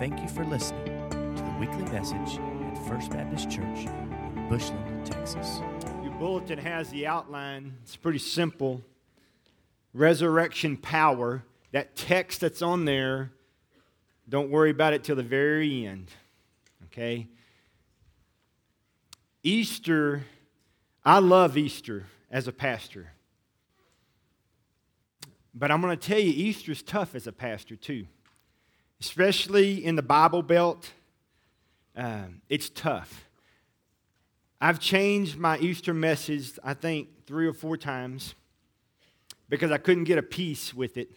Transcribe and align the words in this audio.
Thank 0.00 0.22
you 0.22 0.28
for 0.28 0.46
listening 0.46 0.86
to 1.10 1.42
the 1.42 1.56
weekly 1.60 1.82
message 1.92 2.38
at 2.38 2.88
First 2.88 3.10
Baptist 3.10 3.50
Church 3.50 3.80
in 3.84 4.46
Bushland, 4.48 5.04
Texas. 5.04 5.60
Your 6.02 6.12
bulletin 6.12 6.58
has 6.58 6.88
the 6.88 7.06
outline. 7.06 7.74
It's 7.82 7.96
pretty 7.96 8.18
simple. 8.18 8.80
Resurrection 9.92 10.78
power. 10.78 11.42
That 11.72 11.96
text 11.96 12.40
that's 12.40 12.62
on 12.62 12.86
there, 12.86 13.32
don't 14.26 14.48
worry 14.48 14.70
about 14.70 14.94
it 14.94 15.04
till 15.04 15.16
the 15.16 15.22
very 15.22 15.84
end. 15.84 16.08
Okay? 16.86 17.28
Easter, 19.42 20.22
I 21.04 21.18
love 21.18 21.58
Easter 21.58 22.06
as 22.30 22.48
a 22.48 22.52
pastor. 22.52 23.12
But 25.54 25.70
I'm 25.70 25.82
going 25.82 25.94
to 25.94 26.08
tell 26.08 26.18
you, 26.18 26.32
Easter's 26.32 26.82
tough 26.82 27.14
as 27.14 27.26
a 27.26 27.32
pastor, 27.32 27.76
too. 27.76 28.06
Especially 29.00 29.84
in 29.84 29.96
the 29.96 30.02
Bible 30.02 30.42
Belt, 30.42 30.90
um, 31.96 32.42
it's 32.48 32.68
tough. 32.68 33.26
I've 34.60 34.78
changed 34.78 35.38
my 35.38 35.58
Easter 35.58 35.94
message, 35.94 36.58
I 36.62 36.74
think, 36.74 37.08
three 37.26 37.46
or 37.46 37.54
four 37.54 37.78
times 37.78 38.34
because 39.48 39.70
I 39.70 39.78
couldn't 39.78 40.04
get 40.04 40.18
a 40.18 40.22
piece 40.22 40.74
with 40.74 40.98
it. 40.98 41.10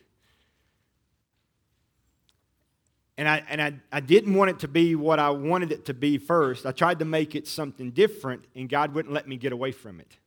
And, 3.18 3.28
I, 3.28 3.44
and 3.48 3.62
I, 3.62 3.74
I 3.92 4.00
didn't 4.00 4.34
want 4.34 4.50
it 4.50 4.60
to 4.60 4.68
be 4.68 4.96
what 4.96 5.20
I 5.20 5.30
wanted 5.30 5.72
it 5.72 5.86
to 5.86 5.94
be 5.94 6.18
first. 6.18 6.66
I 6.66 6.72
tried 6.72 7.00
to 7.00 7.06
make 7.06 7.36
it 7.36 7.48
something 7.48 7.92
different, 7.92 8.46
and 8.56 8.68
God 8.68 8.96
wouldn't 8.96 9.14
let 9.14 9.28
me 9.28 9.38
get 9.38 9.52
away 9.52 9.72
from 9.72 10.00
it. 10.00 10.18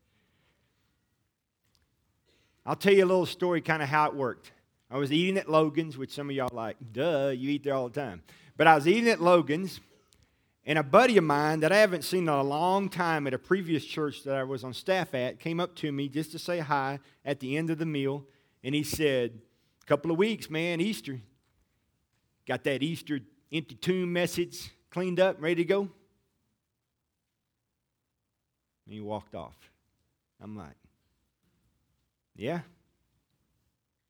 I'll 2.65 2.77
tell 2.77 2.93
you 2.93 3.05
a 3.05 3.07
little 3.07 3.27
story, 3.27 3.61
kind 3.61 3.83
of 3.83 3.89
how 3.89 4.07
it 4.09 4.15
worked. 4.15 4.53
I 4.91 4.99
was 4.99 5.13
eating 5.13 5.37
at 5.37 5.51
Logan's, 5.51 5.99
which 5.99 6.13
some 6.13 6.31
of 6.31 6.37
y'all 6.37 6.49
like, 6.53 6.77
duh, 6.93 7.33
you 7.37 7.51
eat 7.51 7.65
there 7.65 7.75
all 7.75 7.89
the 7.89 8.01
time. 8.01 8.23
But 8.57 8.67
I 8.67 8.75
was 8.75 8.87
eating 8.87 9.09
at 9.09 9.21
Logan's, 9.21 9.81
and 10.65 10.79
a 10.79 10.83
buddy 10.83 11.17
of 11.17 11.25
mine 11.25 11.61
that 11.61 11.73
I 11.73 11.77
haven't 11.77 12.03
seen 12.03 12.25
in 12.25 12.29
a 12.29 12.43
long 12.43 12.89
time 12.89 13.27
at 13.27 13.35
a 13.35 13.39
previous 13.39 13.85
church 13.85 14.23
that 14.25 14.35
I 14.35 14.45
was 14.45 14.65
on 14.65 14.73
staff 14.73 15.15
at 15.15 15.41
came 15.41 15.61
up 15.61 15.75
to 15.77 15.91
me 15.91 16.09
just 16.09 16.33
to 16.33 16.39
say 16.39 16.61
hi 16.61 17.01
at 17.25 17.41
the 17.41 17.57
end 17.57 17.71
of 17.71 17.79
the 17.79 17.87
meal, 17.87 18.25
and 18.63 18.75
he 18.75 18.83
said, 18.83 19.41
A 19.83 19.87
couple 19.87 20.11
of 20.11 20.19
weeks, 20.19 20.49
man, 20.51 20.81
Easter. 20.81 21.21
Got 22.47 22.65
that 22.65 22.83
Easter 22.83 23.21
empty 23.53 23.75
tomb 23.75 24.13
message 24.13 24.71
cleaned 24.91 25.19
up, 25.19 25.37
ready 25.41 25.57
to 25.57 25.65
go? 25.65 25.81
And 28.85 28.95
he 28.95 29.01
walked 29.01 29.35
off. 29.35 29.57
I'm 30.41 30.57
like, 30.57 30.77
Yeah, 32.37 32.61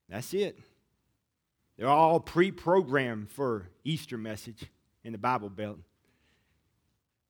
that's 0.09 0.33
it. 0.35 0.59
They're 1.77 1.89
all 1.89 2.21
pre 2.21 2.51
programmed 2.51 3.31
for 3.31 3.69
Easter 3.85 4.17
message 4.17 4.65
in 5.05 5.13
the 5.13 5.19
Bible 5.19 5.51
Belt. 5.51 5.79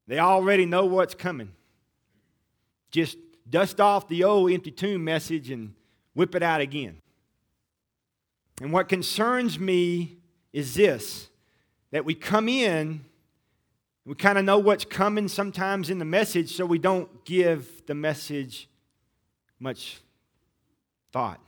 They 0.07 0.19
already 0.19 0.67
know 0.67 0.85
what's 0.87 1.15
coming. 1.15 1.53
Just 2.91 3.19
dust 3.49 3.81
off 3.81 4.09
the 4.09 4.25
old 4.25 4.53
empty 4.53 4.71
tomb 4.71 5.05
message 5.05 5.51
and 5.51 5.75
whip 6.15 6.35
it 6.35 6.43
out 6.43 6.61
again. 6.61 7.01
And 8.61 8.73
what 8.73 8.89
concerns 8.89 9.59
me 9.59 10.19
is 10.53 10.75
this 10.75 11.29
that 11.93 12.05
we 12.05 12.15
come 12.15 12.49
in, 12.49 13.05
we 14.05 14.15
kind 14.15 14.39
of 14.39 14.45
know 14.45 14.59
what's 14.59 14.85
coming 14.85 15.29
sometimes 15.29 15.89
in 15.89 15.99
the 15.99 16.05
message, 16.05 16.55
so 16.55 16.67
we 16.67 16.79
don't 16.79 17.25
give 17.25 17.87
the 17.87 17.95
message 17.95 18.69
much 19.59 20.01
thought. 21.13 21.41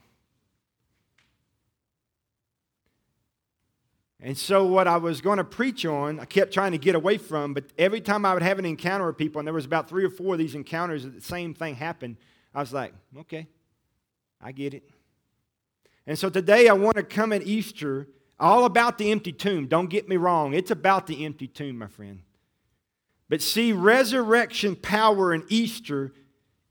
And 4.21 4.37
so, 4.37 4.65
what 4.65 4.87
I 4.87 4.97
was 4.97 5.21
going 5.21 5.37
to 5.37 5.45
preach 5.45 5.85
on, 5.85 6.19
I 6.19 6.25
kept 6.25 6.53
trying 6.53 6.73
to 6.73 6.77
get 6.77 6.93
away 6.93 7.17
from, 7.17 7.53
but 7.53 7.65
every 7.77 8.01
time 8.01 8.25
I 8.25 8.33
would 8.33 8.43
have 8.43 8.59
an 8.59 8.65
encounter 8.65 9.07
with 9.07 9.17
people, 9.17 9.39
and 9.39 9.47
there 9.47 9.53
was 9.53 9.65
about 9.65 9.87
three 9.87 10.03
or 10.03 10.09
four 10.09 10.33
of 10.33 10.39
these 10.39 10.55
encounters 10.55 11.03
that 11.03 11.15
the 11.15 11.21
same 11.21 11.53
thing 11.53 11.75
happened, 11.75 12.17
I 12.53 12.59
was 12.59 12.73
like, 12.73 12.93
okay, 13.17 13.47
I 14.41 14.51
get 14.51 14.73
it. 14.73 14.89
And 16.05 16.19
so 16.19 16.29
today 16.29 16.67
I 16.67 16.73
want 16.73 16.97
to 16.97 17.03
come 17.03 17.31
at 17.31 17.43
Easter 17.43 18.07
all 18.39 18.65
about 18.65 18.97
the 18.97 19.11
empty 19.11 19.31
tomb. 19.31 19.67
Don't 19.67 19.89
get 19.89 20.09
me 20.09 20.17
wrong, 20.17 20.53
it's 20.53 20.71
about 20.71 21.07
the 21.07 21.25
empty 21.25 21.47
tomb, 21.47 21.77
my 21.77 21.87
friend. 21.87 22.21
But 23.29 23.41
see, 23.41 23.71
resurrection 23.71 24.75
power 24.75 25.33
in 25.33 25.45
Easter 25.47 26.11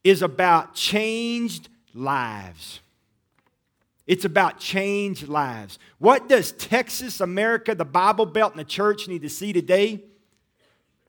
is 0.05 0.21
about 0.23 0.75
changed 0.75 1.69
lives. 1.95 2.81
It's 4.09 4.25
about 4.25 4.59
changed 4.59 5.29
lives. 5.29 5.79
What 5.99 6.31
does 6.31 6.53
Texas, 6.53 7.21
America, 7.21 7.75
the 7.75 7.85
Bible 7.85 8.25
Belt, 8.25 8.55
and 8.55 8.61
the 8.61 8.65
church 8.65 9.07
need 9.07 9.21
to 9.21 9.29
see 9.29 9.53
today? 9.53 10.03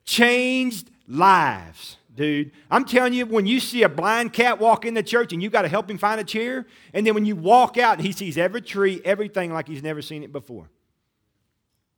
Changed 0.04 0.90
lives, 1.08 1.96
dude. 2.14 2.52
I'm 2.70 2.84
telling 2.84 3.14
you, 3.14 3.24
when 3.24 3.46
you 3.46 3.58
see 3.58 3.84
a 3.84 3.88
blind 3.88 4.34
cat 4.34 4.60
walk 4.60 4.84
in 4.84 4.92
the 4.92 5.02
church 5.02 5.32
and 5.32 5.42
you 5.42 5.48
got 5.48 5.62
to 5.62 5.68
help 5.68 5.90
him 5.90 5.96
find 5.96 6.20
a 6.20 6.24
chair, 6.24 6.66
and 6.92 7.06
then 7.06 7.14
when 7.14 7.24
you 7.24 7.36
walk 7.36 7.78
out 7.78 7.96
and 7.96 8.06
he 8.06 8.12
sees 8.12 8.36
every 8.36 8.60
tree, 8.60 9.00
everything 9.02 9.50
like 9.50 9.66
he's 9.66 9.82
never 9.82 10.02
seen 10.02 10.22
it 10.22 10.30
before. 10.30 10.68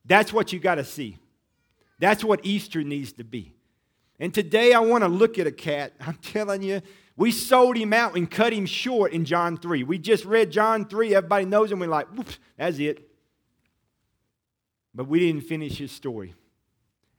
That's 0.05 0.33
what 0.33 0.53
you 0.53 0.61
got 0.61 0.77
to 0.77 0.85
see. 0.85 1.19
That's 1.99 2.23
what 2.23 2.41
Easter 2.45 2.85
needs 2.85 3.13
to 3.15 3.25
be. 3.25 3.53
And 4.21 4.33
today 4.33 4.73
I 4.73 4.79
want 4.79 5.03
to 5.03 5.09
look 5.09 5.37
at 5.37 5.49
a 5.49 5.53
cat. 5.53 5.95
I'm 6.01 6.15
telling 6.23 6.63
you, 6.63 6.81
we 7.17 7.31
sold 7.31 7.77
him 7.77 7.93
out 7.93 8.17
and 8.17 8.31
cut 8.31 8.53
him 8.53 8.67
short 8.67 9.13
in 9.13 9.25
John 9.25 9.57
3. 9.59 9.85
We 9.85 9.99
just 9.99 10.25
read 10.25 10.51
John 10.51 10.87
3. 10.87 11.15
Everybody 11.15 11.45
knows 11.45 11.71
him. 11.71 11.79
We're 11.81 11.89
like, 11.89 12.09
whoops, 12.09 12.39
that's 12.57 12.79
it. 12.79 13.09
But 14.95 15.09
we 15.09 15.21
didn't 15.21 15.43
finish 15.43 15.77
his 15.79 15.93
story. 15.93 16.35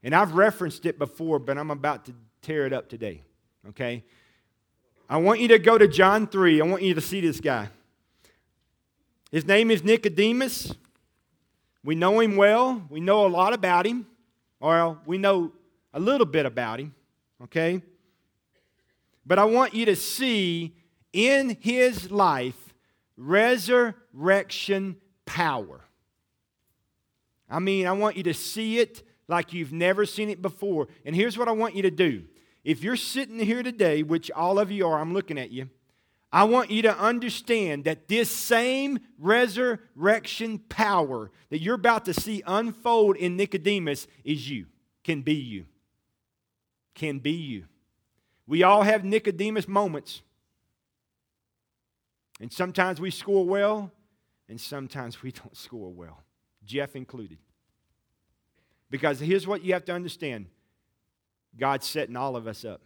And 0.03 0.13
I've 0.13 0.33
referenced 0.33 0.85
it 0.85 0.99
before, 0.99 1.39
but 1.39 1.57
I'm 1.57 1.71
about 1.71 2.05
to 2.05 2.13
tear 2.41 2.65
it 2.65 2.73
up 2.73 2.89
today. 2.89 3.21
Okay? 3.69 4.03
I 5.09 5.17
want 5.17 5.39
you 5.39 5.47
to 5.49 5.59
go 5.59 5.77
to 5.77 5.87
John 5.87 6.27
3. 6.27 6.61
I 6.61 6.65
want 6.65 6.81
you 6.81 6.93
to 6.93 7.01
see 7.01 7.21
this 7.21 7.39
guy. 7.39 7.69
His 9.31 9.45
name 9.45 9.71
is 9.71 9.83
Nicodemus. 9.83 10.73
We 11.83 11.95
know 11.95 12.19
him 12.19 12.35
well. 12.35 12.83
We 12.89 12.99
know 12.99 13.25
a 13.25 13.29
lot 13.29 13.53
about 13.53 13.85
him. 13.85 14.07
Or 14.59 14.97
we 15.05 15.17
know 15.17 15.51
a 15.93 15.99
little 15.99 16.25
bit 16.25 16.45
about 16.45 16.79
him. 16.79 16.93
Okay? 17.43 17.81
But 19.25 19.39
I 19.39 19.45
want 19.45 19.73
you 19.73 19.85
to 19.85 19.95
see 19.95 20.75
in 21.11 21.57
his 21.61 22.11
life 22.11 22.73
resurrection 23.15 24.97
power. 25.25 25.81
I 27.49 27.59
mean, 27.59 27.87
I 27.87 27.91
want 27.91 28.17
you 28.17 28.23
to 28.23 28.33
see 28.33 28.79
it 28.79 29.03
like 29.27 29.53
you've 29.53 29.71
never 29.71 30.05
seen 30.05 30.29
it 30.29 30.41
before. 30.41 30.87
And 31.05 31.15
here's 31.15 31.37
what 31.37 31.47
I 31.47 31.51
want 31.51 31.75
you 31.75 31.83
to 31.83 31.91
do. 31.91 32.23
If 32.63 32.83
you're 32.83 32.95
sitting 32.95 33.39
here 33.39 33.61
today, 33.61 34.03
which 34.03 34.31
all 34.31 34.57
of 34.59 34.71
you 34.71 34.87
are, 34.87 34.99
I'm 34.99 35.13
looking 35.13 35.37
at 35.37 35.51
you, 35.51 35.69
I 36.31 36.45
want 36.45 36.71
you 36.71 36.81
to 36.83 36.97
understand 36.97 37.83
that 37.83 38.07
this 38.07 38.29
same 38.29 38.99
resurrection 39.19 40.57
power 40.57 41.29
that 41.51 41.61
you're 41.61 41.75
about 41.75 42.05
to 42.05 42.13
see 42.13 42.41
unfold 42.47 43.17
in 43.17 43.37
Nicodemus 43.37 44.07
is 44.23 44.49
you, 44.49 44.65
can 45.03 45.21
be 45.21 45.35
you. 45.35 45.65
Can 46.95 47.19
be 47.19 47.33
you. 47.33 47.65
We 48.47 48.63
all 48.63 48.81
have 48.81 49.03
Nicodemus 49.03 49.67
moments. 49.67 50.21
And 52.39 52.51
sometimes 52.51 52.99
we 52.99 53.11
score 53.11 53.45
well, 53.45 53.91
and 54.49 54.59
sometimes 54.59 55.21
we 55.21 55.31
don't 55.43 55.55
score 55.55 55.91
well, 55.91 56.21
Jeff 56.65 56.95
included. 56.95 57.37
Because 58.89 59.19
here's 59.19 59.47
what 59.47 59.63
you 59.63 59.73
have 59.73 59.85
to 59.85 59.93
understand 59.93 60.47
God's 61.57 61.87
setting 61.87 62.15
all 62.15 62.35
of 62.35 62.47
us 62.47 62.65
up. 62.65 62.81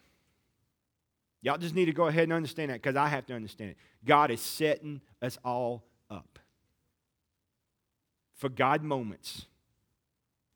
Y'all 1.42 1.58
just 1.58 1.76
need 1.76 1.86
to 1.86 1.94
go 1.94 2.08
ahead 2.08 2.24
and 2.24 2.34
understand 2.34 2.72
that 2.72 2.82
because 2.82 2.96
I 2.96 3.08
have 3.08 3.26
to 3.28 3.34
understand 3.34 3.72
it. 3.72 3.78
God 4.06 4.32
is 4.32 4.42
setting 4.42 5.02
us 5.22 5.38
all 5.44 5.84
up 6.10 6.40
for 8.36 8.50
God 8.50 8.84
moments. 8.84 9.46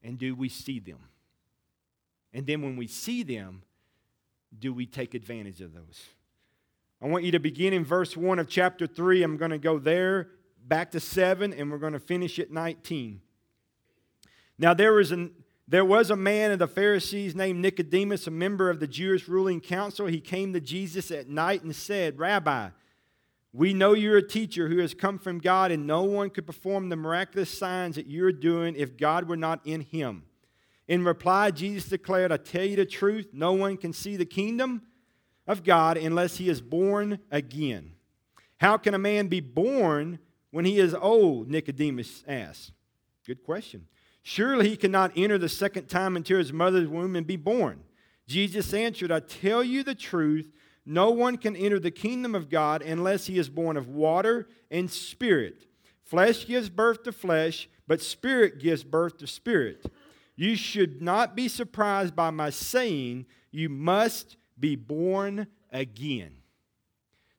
And 0.03 0.17
do 0.17 0.35
we 0.35 0.49
see 0.49 0.79
them? 0.79 0.99
And 2.33 2.45
then 2.47 2.61
when 2.61 2.75
we 2.77 2.87
see 2.87 3.23
them, 3.23 3.63
do 4.57 4.73
we 4.73 4.85
take 4.85 5.13
advantage 5.13 5.61
of 5.61 5.73
those? 5.73 6.05
I 7.01 7.07
want 7.07 7.23
you 7.23 7.31
to 7.31 7.39
begin 7.39 7.73
in 7.73 7.83
verse 7.83 8.15
1 8.15 8.37
of 8.37 8.47
chapter 8.47 8.85
3. 8.85 9.23
I'm 9.23 9.37
going 9.37 9.51
to 9.51 9.57
go 9.57 9.79
there, 9.79 10.29
back 10.67 10.91
to 10.91 10.99
7, 10.99 11.53
and 11.53 11.71
we're 11.71 11.79
going 11.79 11.93
to 11.93 11.99
finish 11.99 12.37
at 12.37 12.51
19. 12.51 13.21
Now, 14.59 14.75
there 14.75 14.93
was, 14.93 15.11
an, 15.11 15.31
there 15.67 15.85
was 15.85 16.11
a 16.11 16.15
man 16.15 16.51
of 16.51 16.59
the 16.59 16.67
Pharisees 16.67 17.33
named 17.33 17.59
Nicodemus, 17.59 18.27
a 18.27 18.31
member 18.31 18.69
of 18.69 18.79
the 18.79 18.87
Jewish 18.87 19.27
ruling 19.27 19.61
council. 19.61 20.05
He 20.05 20.19
came 20.19 20.53
to 20.53 20.59
Jesus 20.59 21.09
at 21.09 21.27
night 21.27 21.63
and 21.63 21.75
said, 21.75 22.19
Rabbi, 22.19 22.69
we 23.53 23.73
know 23.73 23.93
you're 23.93 24.17
a 24.17 24.27
teacher 24.27 24.69
who 24.69 24.77
has 24.77 24.93
come 24.93 25.17
from 25.17 25.39
God, 25.39 25.71
and 25.71 25.87
no 25.87 26.03
one 26.03 26.29
could 26.29 26.45
perform 26.45 26.89
the 26.89 26.95
miraculous 26.95 27.49
signs 27.49 27.95
that 27.95 28.07
you're 28.07 28.31
doing 28.31 28.75
if 28.75 28.95
God 28.95 29.27
were 29.27 29.37
not 29.37 29.59
in 29.65 29.81
him. 29.81 30.23
In 30.87 31.03
reply, 31.03 31.51
Jesus 31.51 31.89
declared, 31.89 32.31
I 32.31 32.37
tell 32.37 32.65
you 32.65 32.75
the 32.75 32.85
truth, 32.85 33.29
no 33.33 33.53
one 33.53 33.77
can 33.77 33.93
see 33.93 34.17
the 34.17 34.25
kingdom 34.25 34.81
of 35.47 35.63
God 35.63 35.97
unless 35.97 36.37
he 36.37 36.49
is 36.49 36.61
born 36.61 37.19
again. 37.31 37.93
How 38.59 38.77
can 38.77 38.93
a 38.93 38.99
man 38.99 39.27
be 39.27 39.39
born 39.39 40.19
when 40.51 40.65
he 40.65 40.79
is 40.79 40.93
old? 40.93 41.49
Nicodemus 41.49 42.23
asked. 42.27 42.71
Good 43.25 43.43
question. 43.43 43.87
Surely 44.23 44.69
he 44.69 44.77
cannot 44.77 45.11
enter 45.15 45.37
the 45.37 45.49
second 45.49 45.87
time 45.87 46.15
into 46.15 46.35
his 46.35 46.53
mother's 46.53 46.87
womb 46.87 47.15
and 47.15 47.25
be 47.25 47.37
born. 47.37 47.83
Jesus 48.27 48.73
answered, 48.73 49.11
I 49.11 49.19
tell 49.19 49.63
you 49.63 49.83
the 49.83 49.95
truth, 49.95 50.51
no 50.85 51.09
one 51.11 51.37
can 51.37 51.55
enter 51.55 51.79
the 51.79 51.91
kingdom 51.91 52.35
of 52.35 52.49
God 52.49 52.81
unless 52.81 53.25
he 53.27 53.37
is 53.37 53.49
born 53.49 53.77
of 53.77 53.87
water 53.87 54.47
and 54.69 54.89
spirit. 54.89 55.65
Flesh 56.03 56.45
gives 56.45 56.69
birth 56.69 57.03
to 57.03 57.11
flesh, 57.11 57.69
but 57.87 58.01
spirit 58.01 58.59
gives 58.59 58.83
birth 58.83 59.17
to 59.17 59.27
spirit. 59.27 59.85
You 60.41 60.55
should 60.55 61.03
not 61.03 61.35
be 61.35 61.47
surprised 61.47 62.15
by 62.15 62.31
my 62.31 62.49
saying, 62.49 63.27
You 63.51 63.69
must 63.69 64.37
be 64.59 64.75
born 64.75 65.45
again. 65.71 66.31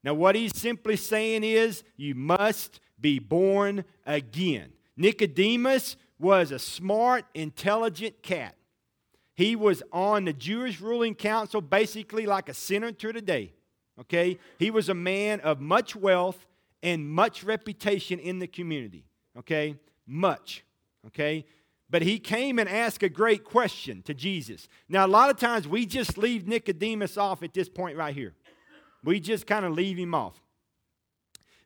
Now, 0.04 0.14
what 0.14 0.36
he's 0.36 0.56
simply 0.56 0.94
saying 0.94 1.42
is, 1.42 1.82
You 1.96 2.14
must 2.14 2.78
be 3.00 3.18
born 3.18 3.84
again. 4.06 4.74
Nicodemus 4.96 5.96
was 6.20 6.52
a 6.52 6.60
smart, 6.60 7.24
intelligent 7.34 8.22
cat. 8.22 8.54
He 9.34 9.56
was 9.56 9.82
on 9.92 10.26
the 10.26 10.32
Jewish 10.32 10.80
ruling 10.80 11.16
council, 11.16 11.60
basically 11.60 12.24
like 12.24 12.48
a 12.48 12.54
senator 12.54 13.12
today. 13.12 13.52
Okay? 13.98 14.38
He 14.60 14.70
was 14.70 14.88
a 14.88 14.94
man 14.94 15.40
of 15.40 15.60
much 15.60 15.96
wealth 15.96 16.46
and 16.84 17.10
much 17.10 17.42
reputation 17.42 18.20
in 18.20 18.38
the 18.38 18.46
community. 18.46 19.06
Okay? 19.36 19.74
Much. 20.06 20.64
Okay? 21.08 21.44
But 21.92 22.00
he 22.00 22.18
came 22.18 22.58
and 22.58 22.70
asked 22.70 23.02
a 23.02 23.10
great 23.10 23.44
question 23.44 24.00
to 24.04 24.14
Jesus. 24.14 24.66
Now, 24.88 25.04
a 25.04 25.06
lot 25.06 25.28
of 25.28 25.36
times 25.36 25.68
we 25.68 25.84
just 25.84 26.16
leave 26.16 26.48
Nicodemus 26.48 27.18
off 27.18 27.42
at 27.42 27.52
this 27.52 27.68
point 27.68 27.98
right 27.98 28.14
here. 28.14 28.32
We 29.04 29.20
just 29.20 29.46
kind 29.46 29.66
of 29.66 29.72
leave 29.72 29.98
him 29.98 30.14
off. 30.14 30.40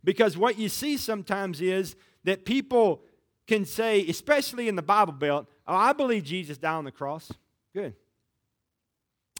Because 0.02 0.36
what 0.36 0.58
you 0.58 0.68
see 0.68 0.96
sometimes 0.96 1.60
is 1.60 1.94
that 2.24 2.44
people 2.44 3.02
can 3.46 3.64
say, 3.64 4.04
especially 4.08 4.66
in 4.66 4.74
the 4.74 4.82
Bible 4.82 5.12
Belt, 5.12 5.46
oh, 5.64 5.76
I 5.76 5.92
believe 5.92 6.24
Jesus 6.24 6.58
died 6.58 6.74
on 6.74 6.84
the 6.84 6.90
cross. 6.90 7.30
Good. 7.72 7.94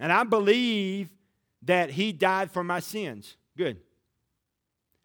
And 0.00 0.12
I 0.12 0.22
believe 0.22 1.10
that 1.62 1.90
he 1.90 2.12
died 2.12 2.52
for 2.52 2.62
my 2.62 2.78
sins. 2.78 3.36
Good. 3.56 3.78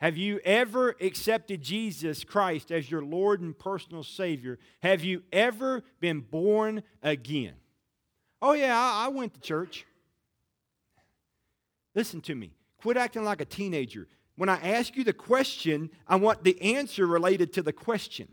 Have 0.02 0.18
you 0.18 0.40
ever 0.44 0.96
accepted 1.00 1.62
Jesus 1.62 2.24
Christ 2.24 2.72
as 2.72 2.90
your 2.90 3.04
Lord 3.04 3.40
and 3.40 3.58
personal 3.58 4.04
Savior? 4.04 4.58
Have 4.82 5.04
you 5.04 5.22
ever 5.32 5.84
been 6.00 6.22
born 6.22 6.82
again? 7.04 7.54
Oh, 8.42 8.54
yeah, 8.54 8.76
I, 8.76 9.06
I 9.06 9.08
went 9.10 9.36
to 9.36 9.40
church. 9.40 9.86
Listen 11.94 12.20
to 12.22 12.34
me. 12.34 12.52
Quit 12.78 12.98
acting 12.98 13.24
like 13.24 13.42
a 13.42 13.46
teenager. 13.46 14.08
When 14.38 14.50
I 14.50 14.56
ask 14.72 14.98
you 14.98 15.04
the 15.04 15.14
question, 15.14 15.92
I 16.08 16.16
want 16.16 16.44
the 16.44 16.60
answer 16.76 17.06
related 17.06 17.54
to 17.54 17.62
the 17.62 17.74
question. 17.74 18.28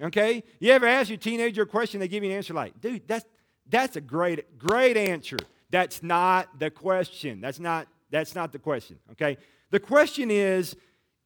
Okay? 0.00 0.44
You 0.60 0.70
ever 0.70 0.86
ask 0.86 1.08
your 1.08 1.18
teenager 1.18 1.62
a 1.62 1.66
question, 1.66 1.98
they 1.98 2.06
give 2.06 2.22
you 2.22 2.30
an 2.30 2.36
answer 2.36 2.54
like, 2.54 2.80
dude, 2.80 3.08
that's, 3.08 3.24
that's 3.68 3.96
a 3.96 4.00
great, 4.00 4.56
great 4.56 4.96
answer. 4.96 5.38
That's 5.70 6.00
not 6.00 6.60
the 6.60 6.70
question. 6.70 7.40
That's 7.40 7.58
not, 7.58 7.88
that's 8.10 8.36
not 8.36 8.52
the 8.52 8.60
question. 8.60 9.00
Okay? 9.12 9.36
The 9.70 9.80
question 9.80 10.30
is, 10.30 10.76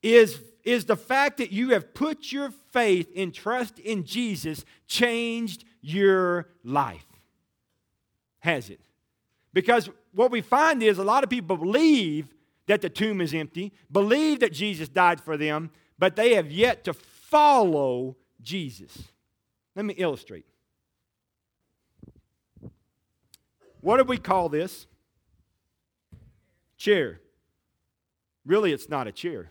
is, 0.03 0.41
is 0.65 0.85
the 0.85 0.97
fact 0.97 1.39
that 1.39 1.51
you 1.51 1.71
have 1.71 1.95
put 1.95 2.31
your 2.31 2.51
faith 2.73 3.11
and 3.17 3.33
trust 3.33 3.79
in 3.79 4.05
Jesus 4.05 4.65
changed 4.87 5.65
your 5.81 6.49
life? 6.63 7.07
Has 8.41 8.69
it? 8.69 8.81
Because 9.53 9.89
what 10.13 10.31
we 10.31 10.41
find 10.41 10.83
is 10.83 10.99
a 10.99 11.05
lot 11.05 11.25
of 11.25 11.31
people 11.31 11.57
believe 11.57 12.35
that 12.67 12.83
the 12.83 12.89
tomb 12.89 13.21
is 13.21 13.33
empty, 13.33 13.73
believe 13.91 14.41
that 14.41 14.53
Jesus 14.53 14.89
died 14.89 15.21
for 15.21 15.37
them, 15.37 15.71
but 15.99 16.17
they 16.17 16.35
have 16.35 16.51
yet 16.51 16.85
to 16.85 16.93
follow 16.95 18.17
Jesus. 18.43 19.05
Let 19.75 19.85
me 19.85 19.95
illustrate. 19.95 20.47
What 23.81 23.99
do 23.99 24.05
we 24.05 24.19
call 24.19 24.49
this? 24.49 24.87
Chair. 26.77 27.21
Really, 28.47 28.73
it's 28.73 28.89
not 28.89 29.07
a 29.07 29.13
chair. 29.13 29.51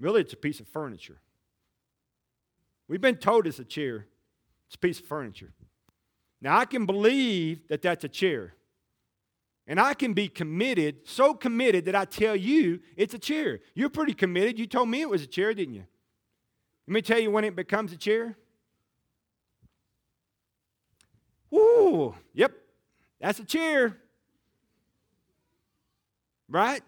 Really, 0.00 0.20
it's 0.20 0.32
a 0.32 0.36
piece 0.36 0.60
of 0.60 0.68
furniture. 0.68 1.18
We've 2.86 3.00
been 3.00 3.16
told 3.16 3.46
it's 3.46 3.58
a 3.58 3.64
chair, 3.64 4.06
it's 4.66 4.76
a 4.76 4.78
piece 4.78 5.00
of 5.00 5.06
furniture. 5.06 5.52
Now, 6.40 6.56
I 6.56 6.64
can 6.64 6.86
believe 6.86 7.66
that 7.68 7.82
that's 7.82 8.04
a 8.04 8.08
chair. 8.08 8.54
And 9.66 9.78
I 9.78 9.92
can 9.92 10.14
be 10.14 10.28
committed, 10.28 11.06
so 11.06 11.34
committed 11.34 11.84
that 11.86 11.94
I 11.94 12.06
tell 12.06 12.34
you 12.34 12.80
it's 12.96 13.12
a 13.12 13.18
chair. 13.18 13.60
You're 13.74 13.90
pretty 13.90 14.14
committed. 14.14 14.58
You 14.58 14.66
told 14.66 14.88
me 14.88 15.02
it 15.02 15.10
was 15.10 15.22
a 15.22 15.26
chair, 15.26 15.52
didn't 15.52 15.74
you? 15.74 15.84
Let 16.86 16.94
me 16.94 17.02
tell 17.02 17.18
you 17.18 17.30
when 17.30 17.44
it 17.44 17.54
becomes 17.54 17.92
a 17.92 17.98
chair. 17.98 18.38
Ooh, 21.52 22.14
yep, 22.32 22.52
that's 23.20 23.40
a 23.40 23.44
chair. 23.44 23.98
Right? 26.48 26.82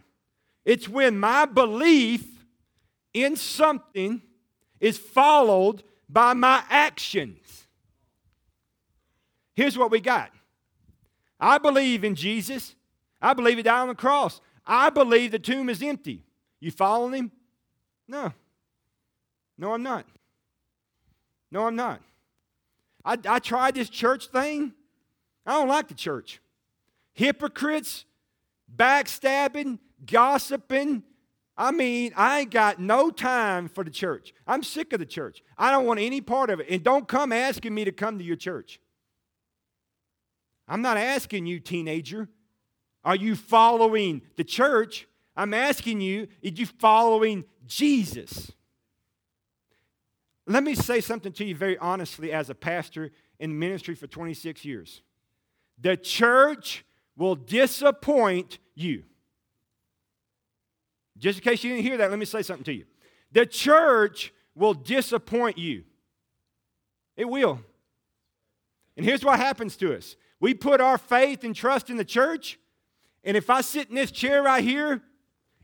It's 0.65 0.89
when 0.89 1.19
my 1.19 1.47
belief 1.47 2.27
in 3.12 3.37
something 3.37 4.23
is 4.79 4.99
followed 4.99 5.83
by 6.09 6.33
my 6.35 6.62
actions. 6.69 7.67
Here's 9.55 9.77
what 9.77 9.91
we 9.91 10.01
got 10.01 10.31
I 11.39 11.59
believe 11.59 12.05
in 12.05 12.15
Jesus. 12.15 12.75
I 13.23 13.35
believe 13.35 13.57
he 13.57 13.62
died 13.62 13.83
on 13.83 13.89
the 13.89 13.95
cross. 13.95 14.41
I 14.67 14.91
believe 14.91 15.33
the 15.33 15.39
tomb 15.39 15.69
is 15.69 15.83
empty. 15.83 16.23
You 16.59 16.71
following 16.71 17.15
him? 17.15 17.33
No. 18.09 18.33
No, 19.59 19.75
I'm 19.75 19.83
not. 19.83 20.07
No, 21.51 21.67
I'm 21.67 21.77
not. 21.77 22.01
I, 23.05 23.19
I 23.29 23.39
tried 23.39 23.75
this 23.75 23.89
church 23.89 24.29
thing. 24.29 24.73
I 25.45 25.53
don't 25.53 25.69
like 25.69 25.89
the 25.89 25.95
church. 25.95 26.41
Hypocrites, 27.12 28.05
backstabbing, 28.75 29.79
gossiping. 30.06 31.02
I 31.56 31.73
mean, 31.73 32.12
I 32.17 32.41
ain't 32.41 32.50
got 32.50 32.79
no 32.79 33.11
time 33.11 33.69
for 33.69 33.85
the 33.85 33.91
church. 33.91 34.32
I'm 34.47 34.62
sick 34.62 34.93
of 34.93 34.99
the 34.99 35.06
church. 35.06 35.43
I 35.58 35.70
don't 35.70 35.85
want 35.85 36.00
any 36.00 36.20
part 36.20 36.50
of 36.50 36.61
it. 36.61 36.67
And 36.70 36.82
don't 36.82 37.06
come 37.06 37.32
asking 37.32 37.75
me 37.75 37.85
to 37.85 37.93
come 37.93 38.19
to 38.19 38.25
your 38.25 38.37
church. 38.37 38.81
I'm 40.67 40.82
not 40.82 40.97
asking 40.97 41.47
you, 41.47 41.61
teenager, 41.61 42.29
are 43.05 43.17
you 43.17 43.35
following 43.35 44.23
the 44.37 44.44
church? 44.44 45.06
I'm 45.37 45.52
asking 45.52 46.00
you, 46.00 46.29
are 46.44 46.49
you 46.49 46.67
following 46.67 47.44
Jesus? 47.67 48.52
Let 50.47 50.64
me 50.64 50.75
say 50.75 51.00
something 51.00 51.32
to 51.32 51.44
you 51.44 51.55
very 51.55 51.79
honestly 51.79 52.32
as 52.32 52.50
a 52.50 52.55
pastor 52.55 53.11
in 53.38 53.59
ministry 53.59 53.95
for 53.95 54.07
26 54.07 54.64
years. 54.64 55.02
The 55.80 55.97
church 55.97 56.85
will 57.16 57.35
disappoint 57.35 58.59
you. 58.75 59.04
Just 61.21 61.39
in 61.39 61.45
case 61.45 61.62
you 61.62 61.71
didn't 61.71 61.85
hear 61.85 61.99
that, 61.99 62.11
let 62.11 62.19
me 62.19 62.25
say 62.25 62.43
something 62.43 62.65
to 62.65 62.73
you. 62.73 62.85
The 63.31 63.47
church 63.47 64.33
will 64.55 64.75
disappoint 64.75 65.59
you. 65.59 65.85
It 67.17 67.29
will. 67.29 67.61
And 68.97 69.07
here's 69.07 69.25
what 69.25 69.39
happens 69.39 69.77
to 69.77 69.95
us 69.95 70.17
we 70.41 70.55
put 70.55 70.81
our 70.81 70.99
faith 70.99 71.45
and 71.45 71.55
trust 71.55 71.91
in 71.91 71.97
the 71.97 72.05
church, 72.05 72.59
and 73.23 73.37
if 73.37 73.50
I 73.50 73.61
sit 73.61 73.91
in 73.91 73.95
this 73.95 74.11
chair 74.11 74.43
right 74.43 74.65
here 74.65 75.03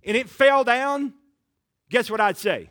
and 0.04 0.16
it 0.16 0.28
fell 0.28 0.62
down, 0.62 1.14
guess 1.90 2.10
what 2.10 2.20
I'd 2.20 2.36
say? 2.36 2.70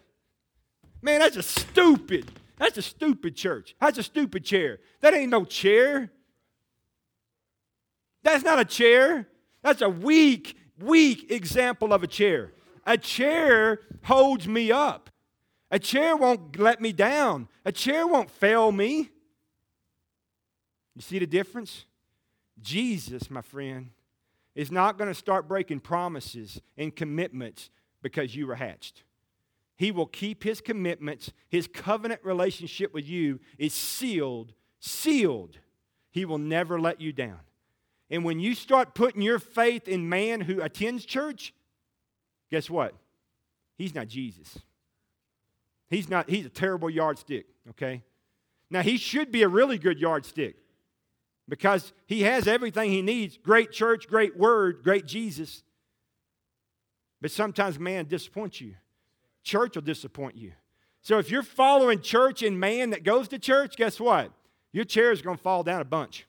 Man, 1.02 1.20
that's 1.20 1.38
a 1.38 1.44
stupid. 1.44 2.32
That's 2.58 2.78
a 2.78 2.82
stupid 2.82 3.36
church. 3.36 3.76
That's 3.82 3.98
a 3.98 4.04
stupid 4.04 4.46
chair. 4.46 4.80
That 5.02 5.14
ain't 5.14 5.30
no 5.30 5.44
chair. 5.44 6.12
That's 8.24 8.44
not 8.44 8.60
a 8.60 8.66
chair. 8.66 9.28
That's 9.62 9.82
a 9.82 9.90
weak, 9.90 10.56
weak 10.80 11.32
example 11.32 11.92
of 11.92 12.04
a 12.04 12.08
chair. 12.08 12.52
A 12.86 12.98
chair 12.98 13.80
holds 14.04 14.48
me 14.48 14.72
up. 14.72 15.10
A 15.72 15.80
chair 15.80 16.16
won't 16.16 16.60
let 16.60 16.80
me 16.80 16.94
down. 16.94 17.48
A 17.66 17.72
chair 17.72 18.06
won't 18.08 18.30
fail 18.30 18.72
me. 18.72 19.10
You 20.96 21.02
see 21.02 21.20
the 21.20 21.28
difference? 21.28 21.86
Jesus, 22.62 23.30
my 23.30 23.42
friend, 23.42 23.90
is 24.54 24.72
not 24.72 24.98
going 24.98 25.10
to 25.10 25.16
start 25.16 25.48
breaking 25.48 25.82
promises 25.82 26.62
and 26.78 26.96
commitments 26.96 27.70
because 28.02 28.36
you 28.36 28.48
were 28.48 28.56
hatched. 28.56 29.04
He 29.78 29.92
will 29.92 30.06
keep 30.06 30.44
his 30.44 30.62
commitments. 30.62 31.34
His 31.50 31.68
covenant 31.68 32.22
relationship 32.24 32.94
with 32.94 33.06
you 33.06 33.40
is 33.58 33.74
sealed, 33.74 34.54
sealed. 34.80 35.58
He 36.12 36.24
will 36.24 36.38
never 36.38 36.80
let 36.80 37.02
you 37.02 37.12
down. 37.12 37.40
And 38.10 38.24
when 38.24 38.40
you 38.40 38.56
start 38.56 38.96
putting 38.96 39.22
your 39.22 39.40
faith 39.40 39.88
in 39.88 40.08
man 40.08 40.42
who 40.42 40.62
attends 40.62 41.06
church, 41.06 41.54
guess 42.56 42.70
what? 42.70 42.94
He's 43.78 43.94
not 43.94 44.08
Jesus. 44.08 44.58
He's 45.90 46.10
not, 46.10 46.30
he's 46.30 46.46
a 46.46 46.50
terrible 46.50 46.90
yardstick, 46.90 47.48
okay? 47.72 48.02
Now, 48.70 48.82
he 48.82 48.96
should 48.96 49.30
be 49.30 49.44
a 49.44 49.50
really 49.50 49.78
good 49.78 50.00
yardstick 50.00 50.56
because 51.50 51.92
he 52.06 52.22
has 52.22 52.48
everything 52.48 52.92
he 52.92 53.02
needs 53.02 53.38
great 53.38 53.74
church, 53.74 54.08
great 54.08 54.38
word, 54.38 54.84
great 54.86 55.06
Jesus. 55.06 55.64
But 57.20 57.32
sometimes 57.32 57.78
man 57.78 58.06
disappoints 58.06 58.62
you. 58.62 58.76
Church 59.44 59.76
will 59.76 59.82
disappoint 59.82 60.38
you. 60.38 60.54
So 61.02 61.18
if 61.18 61.30
you're 61.30 61.44
following 61.44 62.00
church 62.00 62.42
and 62.42 62.58
man 62.58 62.92
that 62.92 63.04
goes 63.04 63.28
to 63.28 63.38
church, 63.38 63.76
guess 63.76 64.00
what? 64.00 64.32
Your 64.72 64.86
chair 64.86 65.12
is 65.12 65.22
going 65.22 65.36
to 65.36 65.44
fall 65.44 65.62
down 65.62 65.82
a 65.82 65.86
bunch. 65.86 66.26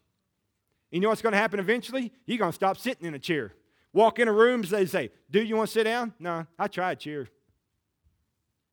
You 0.91 0.99
know 0.99 1.09
what's 1.09 1.23
going 1.23 1.35
to 1.35 1.39
happen 1.39 1.61
eventually? 1.61 2.13
You're 2.27 2.39
going 2.39 2.51
to 2.51 2.57
stop 2.57 2.79
sitting 2.79 3.07
in 3.07 3.15
a 3.15 3.21
chair. 3.21 3.53
Walk 3.97 4.19
in 4.19 4.29
a 4.29 4.33
room, 4.33 4.61
they 4.61 4.85
say, 4.85 5.11
Do 5.31 5.43
you 5.43 5.57
want 5.57 5.71
to 5.71 5.73
sit 5.73 5.85
down? 5.85 6.13
No, 6.19 6.47
I 6.59 6.69
tried 6.69 6.93
a 6.93 6.97
chair. 6.97 7.29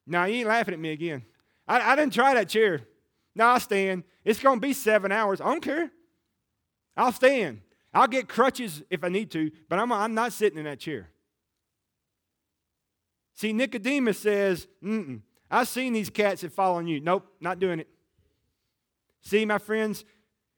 No, 0.06 0.26
you 0.26 0.36
ain't 0.36 0.50
laughing 0.50 0.74
at 0.74 0.80
me 0.82 0.92
again. 0.92 1.24
I, 1.66 1.94
I 1.94 1.96
didn't 1.96 2.12
try 2.12 2.34
that 2.34 2.50
chair. 2.50 2.82
No, 3.34 3.46
I'll 3.46 3.60
stand. 3.62 4.04
It's 4.26 4.42
going 4.42 4.58
to 4.58 4.62
be 4.62 4.74
seven 4.74 5.14
hours. 5.14 5.40
I 5.40 5.46
don't 5.46 5.62
care. 5.62 5.90
I'll 6.98 7.14
stand. 7.14 7.62
I'll 7.94 8.10
get 8.10 8.28
crutches 8.28 8.84
if 8.90 9.02
I 9.06 9.08
need 9.08 9.32
to, 9.32 9.50
but 9.70 9.80
I'm, 9.80 9.94
I'm 9.94 10.14
not 10.14 10.34
sitting 10.34 10.60
in 10.60 10.66
that 10.66 10.82
chair. 10.82 11.10
See, 13.34 13.54
Nicodemus 13.54 14.20
says, 14.20 14.68
Mm-mm, 14.84 15.22
I've 15.50 15.70
seen 15.70 15.94
these 15.94 16.10
cats 16.10 16.42
that 16.42 16.52
fall 16.52 16.76
on 16.76 16.86
you. 16.86 17.00
Nope, 17.00 17.26
not 17.40 17.60
doing 17.60 17.80
it. 17.80 17.88
See, 19.22 19.46
my 19.46 19.58
friends, 19.58 20.04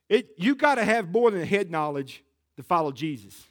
it, 0.09 0.29
you 0.39 0.55
got 0.55 0.75
to 0.75 0.83
have 0.83 1.11
more 1.11 1.29
than 1.29 1.45
head 1.45 1.69
knowledge 1.69 2.23
to 2.57 2.63
follow 2.63 2.91
Jesus. 2.91 3.45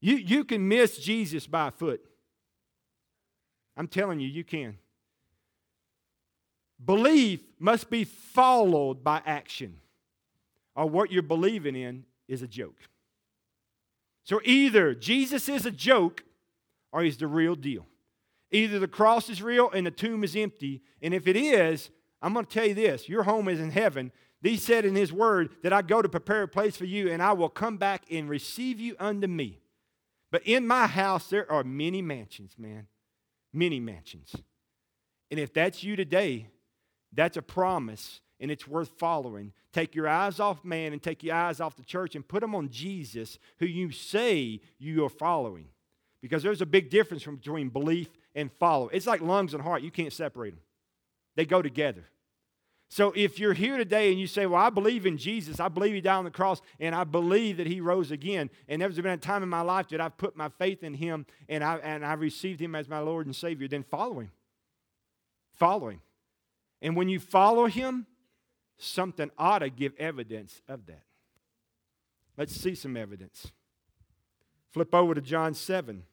You, 0.00 0.16
you 0.16 0.44
can 0.44 0.68
miss 0.68 0.98
Jesus 0.98 1.46
by 1.46 1.70
foot. 1.70 2.00
I'm 3.76 3.88
telling 3.88 4.20
you, 4.20 4.28
you 4.28 4.44
can. 4.44 4.78
Belief 6.84 7.40
must 7.58 7.90
be 7.90 8.04
followed 8.04 9.02
by 9.02 9.20
action, 9.26 9.78
or 10.76 10.86
what 10.86 11.10
you're 11.10 11.22
believing 11.22 11.74
in 11.74 12.04
is 12.28 12.42
a 12.42 12.46
joke. 12.46 12.78
So 14.22 14.40
either 14.44 14.94
Jesus 14.94 15.48
is 15.48 15.66
a 15.66 15.70
joke 15.70 16.24
or 16.92 17.02
he's 17.02 17.16
the 17.16 17.26
real 17.26 17.54
deal. 17.54 17.86
Either 18.50 18.78
the 18.78 18.88
cross 18.88 19.28
is 19.28 19.42
real 19.42 19.70
and 19.70 19.86
the 19.86 19.90
tomb 19.90 20.22
is 20.22 20.36
empty, 20.36 20.82
and 21.02 21.12
if 21.12 21.26
it 21.26 21.36
is, 21.36 21.90
I'm 22.22 22.32
going 22.32 22.44
to 22.46 22.52
tell 22.52 22.66
you 22.66 22.74
this 22.74 23.08
your 23.08 23.24
home 23.24 23.48
is 23.48 23.60
in 23.60 23.70
heaven. 23.70 24.12
He 24.42 24.56
said 24.56 24.84
in 24.84 24.94
his 24.94 25.12
word 25.12 25.50
that 25.62 25.72
I 25.72 25.82
go 25.82 26.00
to 26.00 26.08
prepare 26.08 26.42
a 26.42 26.48
place 26.48 26.76
for 26.76 26.84
you, 26.84 27.10
and 27.10 27.20
I 27.20 27.32
will 27.32 27.48
come 27.48 27.76
back 27.76 28.04
and 28.10 28.28
receive 28.28 28.78
you 28.78 28.94
unto 29.00 29.26
me. 29.26 29.58
But 30.30 30.42
in 30.44 30.66
my 30.66 30.86
house, 30.86 31.28
there 31.28 31.50
are 31.50 31.64
many 31.64 32.02
mansions, 32.02 32.54
man. 32.58 32.86
Many 33.52 33.80
mansions. 33.80 34.34
And 35.30 35.40
if 35.40 35.52
that's 35.52 35.82
you 35.82 35.96
today, 35.96 36.48
that's 37.12 37.36
a 37.36 37.42
promise 37.42 38.20
and 38.40 38.50
it's 38.50 38.68
worth 38.68 38.90
following. 38.98 39.52
Take 39.72 39.94
your 39.94 40.08
eyes 40.08 40.40
off 40.40 40.64
man 40.64 40.92
and 40.92 41.02
take 41.02 41.22
your 41.22 41.34
eyes 41.34 41.60
off 41.60 41.76
the 41.76 41.82
church 41.82 42.14
and 42.14 42.26
put 42.26 42.40
them 42.40 42.54
on 42.54 42.68
Jesus, 42.68 43.38
who 43.58 43.66
you 43.66 43.90
say 43.90 44.60
you 44.78 45.04
are 45.04 45.10
following. 45.10 45.66
Because 46.22 46.42
there's 46.42 46.62
a 46.62 46.66
big 46.66 46.90
difference 46.90 47.24
between 47.24 47.68
belief 47.68 48.08
and 48.34 48.50
follow. 48.58 48.88
It's 48.88 49.06
like 49.06 49.20
lungs 49.20 49.54
and 49.54 49.62
heart, 49.62 49.82
you 49.82 49.90
can't 49.90 50.12
separate 50.12 50.54
them, 50.54 50.62
they 51.36 51.44
go 51.44 51.62
together. 51.62 52.04
So 52.90 53.12
if 53.14 53.38
you're 53.38 53.52
here 53.52 53.76
today 53.76 54.10
and 54.10 54.18
you 54.18 54.26
say, 54.26 54.46
Well, 54.46 54.60
I 54.60 54.70
believe 54.70 55.04
in 55.04 55.18
Jesus, 55.18 55.60
I 55.60 55.68
believe 55.68 55.94
He 55.94 56.00
died 56.00 56.16
on 56.16 56.24
the 56.24 56.30
cross, 56.30 56.62
and 56.80 56.94
I 56.94 57.04
believe 57.04 57.58
that 57.58 57.66
He 57.66 57.80
rose 57.80 58.10
again, 58.10 58.48
and 58.66 58.80
there's 58.80 58.96
been 58.96 59.06
a 59.06 59.16
time 59.18 59.42
in 59.42 59.48
my 59.48 59.60
life 59.60 59.88
that 59.90 60.00
I've 60.00 60.16
put 60.16 60.36
my 60.36 60.48
faith 60.48 60.82
in 60.82 60.94
Him 60.94 61.26
and, 61.48 61.62
I, 61.62 61.76
and 61.76 62.04
I've 62.04 62.20
received 62.20 62.60
Him 62.60 62.74
as 62.74 62.88
my 62.88 63.00
Lord 63.00 63.26
and 63.26 63.36
Savior, 63.36 63.68
then 63.68 63.82
follow 63.82 64.20
Him. 64.20 64.30
Follow 65.52 65.90
Him. 65.90 66.00
And 66.80 66.96
when 66.96 67.10
you 67.10 67.20
follow 67.20 67.66
Him, 67.66 68.06
something 68.78 69.30
ought 69.36 69.58
to 69.58 69.68
give 69.68 69.92
evidence 69.98 70.62
of 70.66 70.86
that. 70.86 71.02
Let's 72.38 72.54
see 72.54 72.74
some 72.74 72.96
evidence. 72.96 73.50
Flip 74.70 74.94
over 74.94 75.14
to 75.14 75.20
John 75.20 75.54
7. 75.54 76.04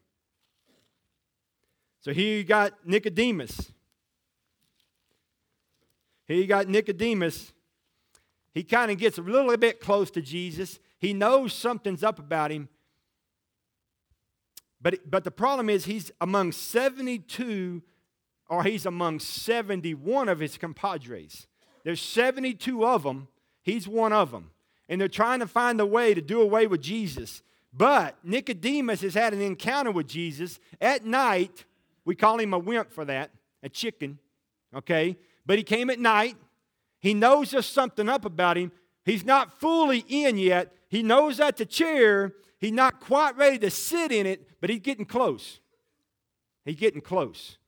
So 2.00 2.12
here 2.12 2.38
you 2.38 2.44
got 2.44 2.86
Nicodemus. 2.86 3.72
Here 6.26 6.36
you 6.36 6.46
got 6.46 6.68
Nicodemus. 6.68 7.52
He 8.52 8.64
kind 8.64 8.90
of 8.90 8.98
gets 8.98 9.18
a 9.18 9.22
little 9.22 9.56
bit 9.56 9.80
close 9.80 10.10
to 10.12 10.22
Jesus. 10.22 10.78
He 10.98 11.12
knows 11.12 11.52
something's 11.52 12.02
up 12.02 12.18
about 12.18 12.50
him. 12.50 12.68
But, 14.80 15.10
but 15.10 15.24
the 15.24 15.30
problem 15.30 15.68
is, 15.68 15.84
he's 15.84 16.10
among 16.20 16.52
72, 16.52 17.82
or 18.48 18.64
he's 18.64 18.86
among 18.86 19.20
71 19.20 20.28
of 20.28 20.40
his 20.40 20.58
compadres. 20.58 21.46
There's 21.84 22.00
72 22.00 22.84
of 22.84 23.02
them. 23.02 23.28
He's 23.62 23.88
one 23.88 24.12
of 24.12 24.30
them. 24.30 24.50
And 24.88 25.00
they're 25.00 25.08
trying 25.08 25.40
to 25.40 25.46
find 25.46 25.80
a 25.80 25.86
way 25.86 26.14
to 26.14 26.20
do 26.20 26.40
away 26.40 26.66
with 26.66 26.80
Jesus. 26.80 27.42
But 27.72 28.16
Nicodemus 28.22 29.02
has 29.02 29.14
had 29.14 29.34
an 29.34 29.42
encounter 29.42 29.90
with 29.90 30.06
Jesus 30.06 30.60
at 30.80 31.04
night. 31.04 31.64
We 32.04 32.14
call 32.14 32.38
him 32.38 32.54
a 32.54 32.58
wimp 32.58 32.90
for 32.90 33.04
that, 33.04 33.32
a 33.62 33.68
chicken, 33.68 34.18
okay? 34.74 35.16
But 35.46 35.58
he 35.58 35.64
came 35.64 35.88
at 35.90 35.98
night. 35.98 36.36
He 36.98 37.14
knows 37.14 37.52
there's 37.52 37.66
something 37.66 38.08
up 38.08 38.24
about 38.24 38.56
him. 38.56 38.72
He's 39.04 39.24
not 39.24 39.60
fully 39.60 40.04
in 40.08 40.36
yet. 40.36 40.72
He 40.88 41.02
knows 41.02 41.36
that 41.36 41.56
the 41.56 41.64
chair, 41.64 42.34
he's 42.58 42.72
not 42.72 43.00
quite 43.00 43.36
ready 43.36 43.58
to 43.60 43.70
sit 43.70 44.10
in 44.10 44.26
it, 44.26 44.60
but 44.60 44.68
he's 44.68 44.80
getting 44.80 45.04
close. 45.06 45.60
He's 46.64 46.76
getting 46.76 47.00
close. 47.00 47.58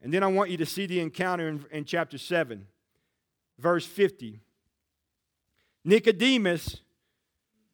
And 0.00 0.14
then 0.14 0.22
I 0.22 0.28
want 0.28 0.50
you 0.50 0.56
to 0.58 0.66
see 0.66 0.86
the 0.86 1.00
encounter 1.00 1.48
in, 1.48 1.64
in 1.70 1.84
chapter 1.84 2.16
7, 2.16 2.66
verse 3.58 3.84
50. 3.84 4.40
Nicodemus, 5.84 6.80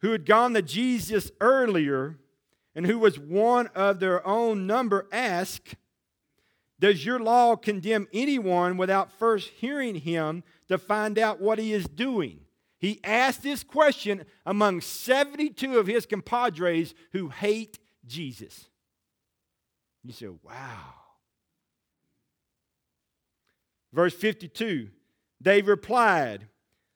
who 0.01 0.13
had 0.13 0.25
gone 0.25 0.55
to 0.55 0.63
Jesus 0.63 1.31
earlier 1.41 2.19
and 2.75 2.87
who 2.87 2.99
was 2.99 3.19
one 3.19 3.69
of 3.69 4.01
their 4.01 4.27
own 4.27 4.67
number, 4.67 5.07
asked, 5.13 5.75
does 6.78 7.04
your 7.04 7.18
law 7.18 7.56
condemn 7.56 8.06
anyone 8.12 8.76
without 8.76 9.12
first 9.12 9.49
hearing 9.49 9.97
him 9.97 10.45
to 10.68 10.76
find 10.78 11.18
out 11.18 11.40
what 11.40 11.59
he 11.59 11.73
is 11.73 11.87
doing? 11.87 12.40
He 12.78 13.00
asked 13.02 13.42
this 13.42 13.62
question 13.62 14.25
among 14.45 14.83
72 14.83 15.78
of 15.78 15.87
his 15.87 16.04
compadres 16.04 16.95
who 17.12 17.28
hate 17.28 17.78
Jesus. 18.06 18.68
You 20.04 20.12
say, 20.12 20.28
wow. 20.42 20.95
Verse 23.92 24.14
52 24.14 24.90
They 25.40 25.62
replied, 25.62 26.47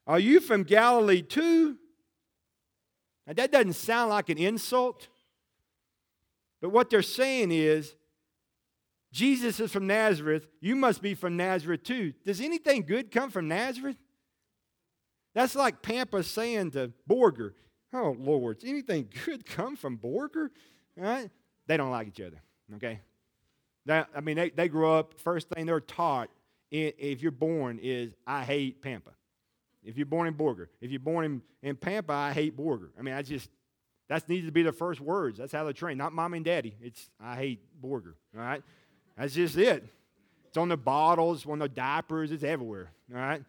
Are 0.06 0.18
you 0.18 0.40
from 0.40 0.64
Galilee 0.64 1.22
too? 1.22 1.78
Now, 3.26 3.32
that 3.34 3.52
doesn't 3.52 3.74
sound 3.74 4.10
like 4.10 4.28
an 4.28 4.38
insult, 4.38 5.08
but 6.60 6.70
what 6.70 6.90
they're 6.90 7.00
saying 7.00 7.52
is, 7.52 7.94
Jesus 9.12 9.58
is 9.60 9.72
from 9.72 9.86
Nazareth. 9.86 10.46
You 10.60 10.76
must 10.76 11.02
be 11.02 11.14
from 11.14 11.36
Nazareth 11.36 11.82
too. 11.82 12.12
Does 12.24 12.40
anything 12.40 12.82
good 12.82 13.10
come 13.10 13.30
from 13.30 13.48
Nazareth? 13.48 13.96
That's 15.34 15.54
like 15.54 15.82
Pampa 15.82 16.22
saying 16.22 16.72
to 16.72 16.92
Borger, 17.08 17.52
Oh, 17.92 18.16
Lord, 18.18 18.58
anything 18.64 19.08
good 19.24 19.44
come 19.44 19.76
from 19.76 19.98
Borger? 19.98 20.50
Right? 20.96 21.30
They 21.66 21.76
don't 21.76 21.90
like 21.90 22.08
each 22.08 22.20
other, 22.20 22.40
okay? 22.76 23.00
That, 23.86 24.08
I 24.14 24.20
mean, 24.20 24.36
they, 24.36 24.50
they 24.50 24.68
grow 24.68 24.98
up, 24.98 25.20
first 25.20 25.48
thing 25.48 25.66
they're 25.66 25.80
taught 25.80 26.30
if 26.70 27.20
you're 27.20 27.32
born 27.32 27.80
is, 27.82 28.14
I 28.26 28.44
hate 28.44 28.82
Pampa. 28.82 29.10
If 29.82 29.96
you're 29.96 30.06
born 30.06 30.28
in 30.28 30.34
Borger. 30.34 30.66
If 30.80 30.90
you're 30.90 31.00
born 31.00 31.24
in, 31.24 31.42
in 31.62 31.76
Pampa, 31.76 32.12
I 32.12 32.32
hate 32.32 32.56
Borger. 32.56 32.90
I 32.98 33.02
mean, 33.02 33.14
I 33.14 33.22
just, 33.22 33.50
that 34.08 34.28
needs 34.28 34.46
to 34.46 34.52
be 34.52 34.62
the 34.62 34.72
first 34.72 35.00
words. 35.00 35.38
That's 35.38 35.52
how 35.52 35.64
they're 35.64 35.72
trained. 35.72 35.98
Not 35.98 36.12
mom 36.12 36.34
and 36.34 36.44
daddy. 36.44 36.76
It's, 36.80 37.10
I 37.20 37.36
hate 37.36 37.60
Borger, 37.82 38.14
all 38.36 38.42
right? 38.42 38.62
That's 39.20 39.34
just 39.34 39.58
it. 39.58 39.84
It's 40.48 40.56
on 40.56 40.70
the 40.70 40.78
bottles, 40.78 41.46
on 41.46 41.58
the 41.58 41.68
diapers, 41.68 42.32
it's 42.32 42.42
everywhere. 42.42 42.90
All 43.14 43.20
right? 43.20 43.44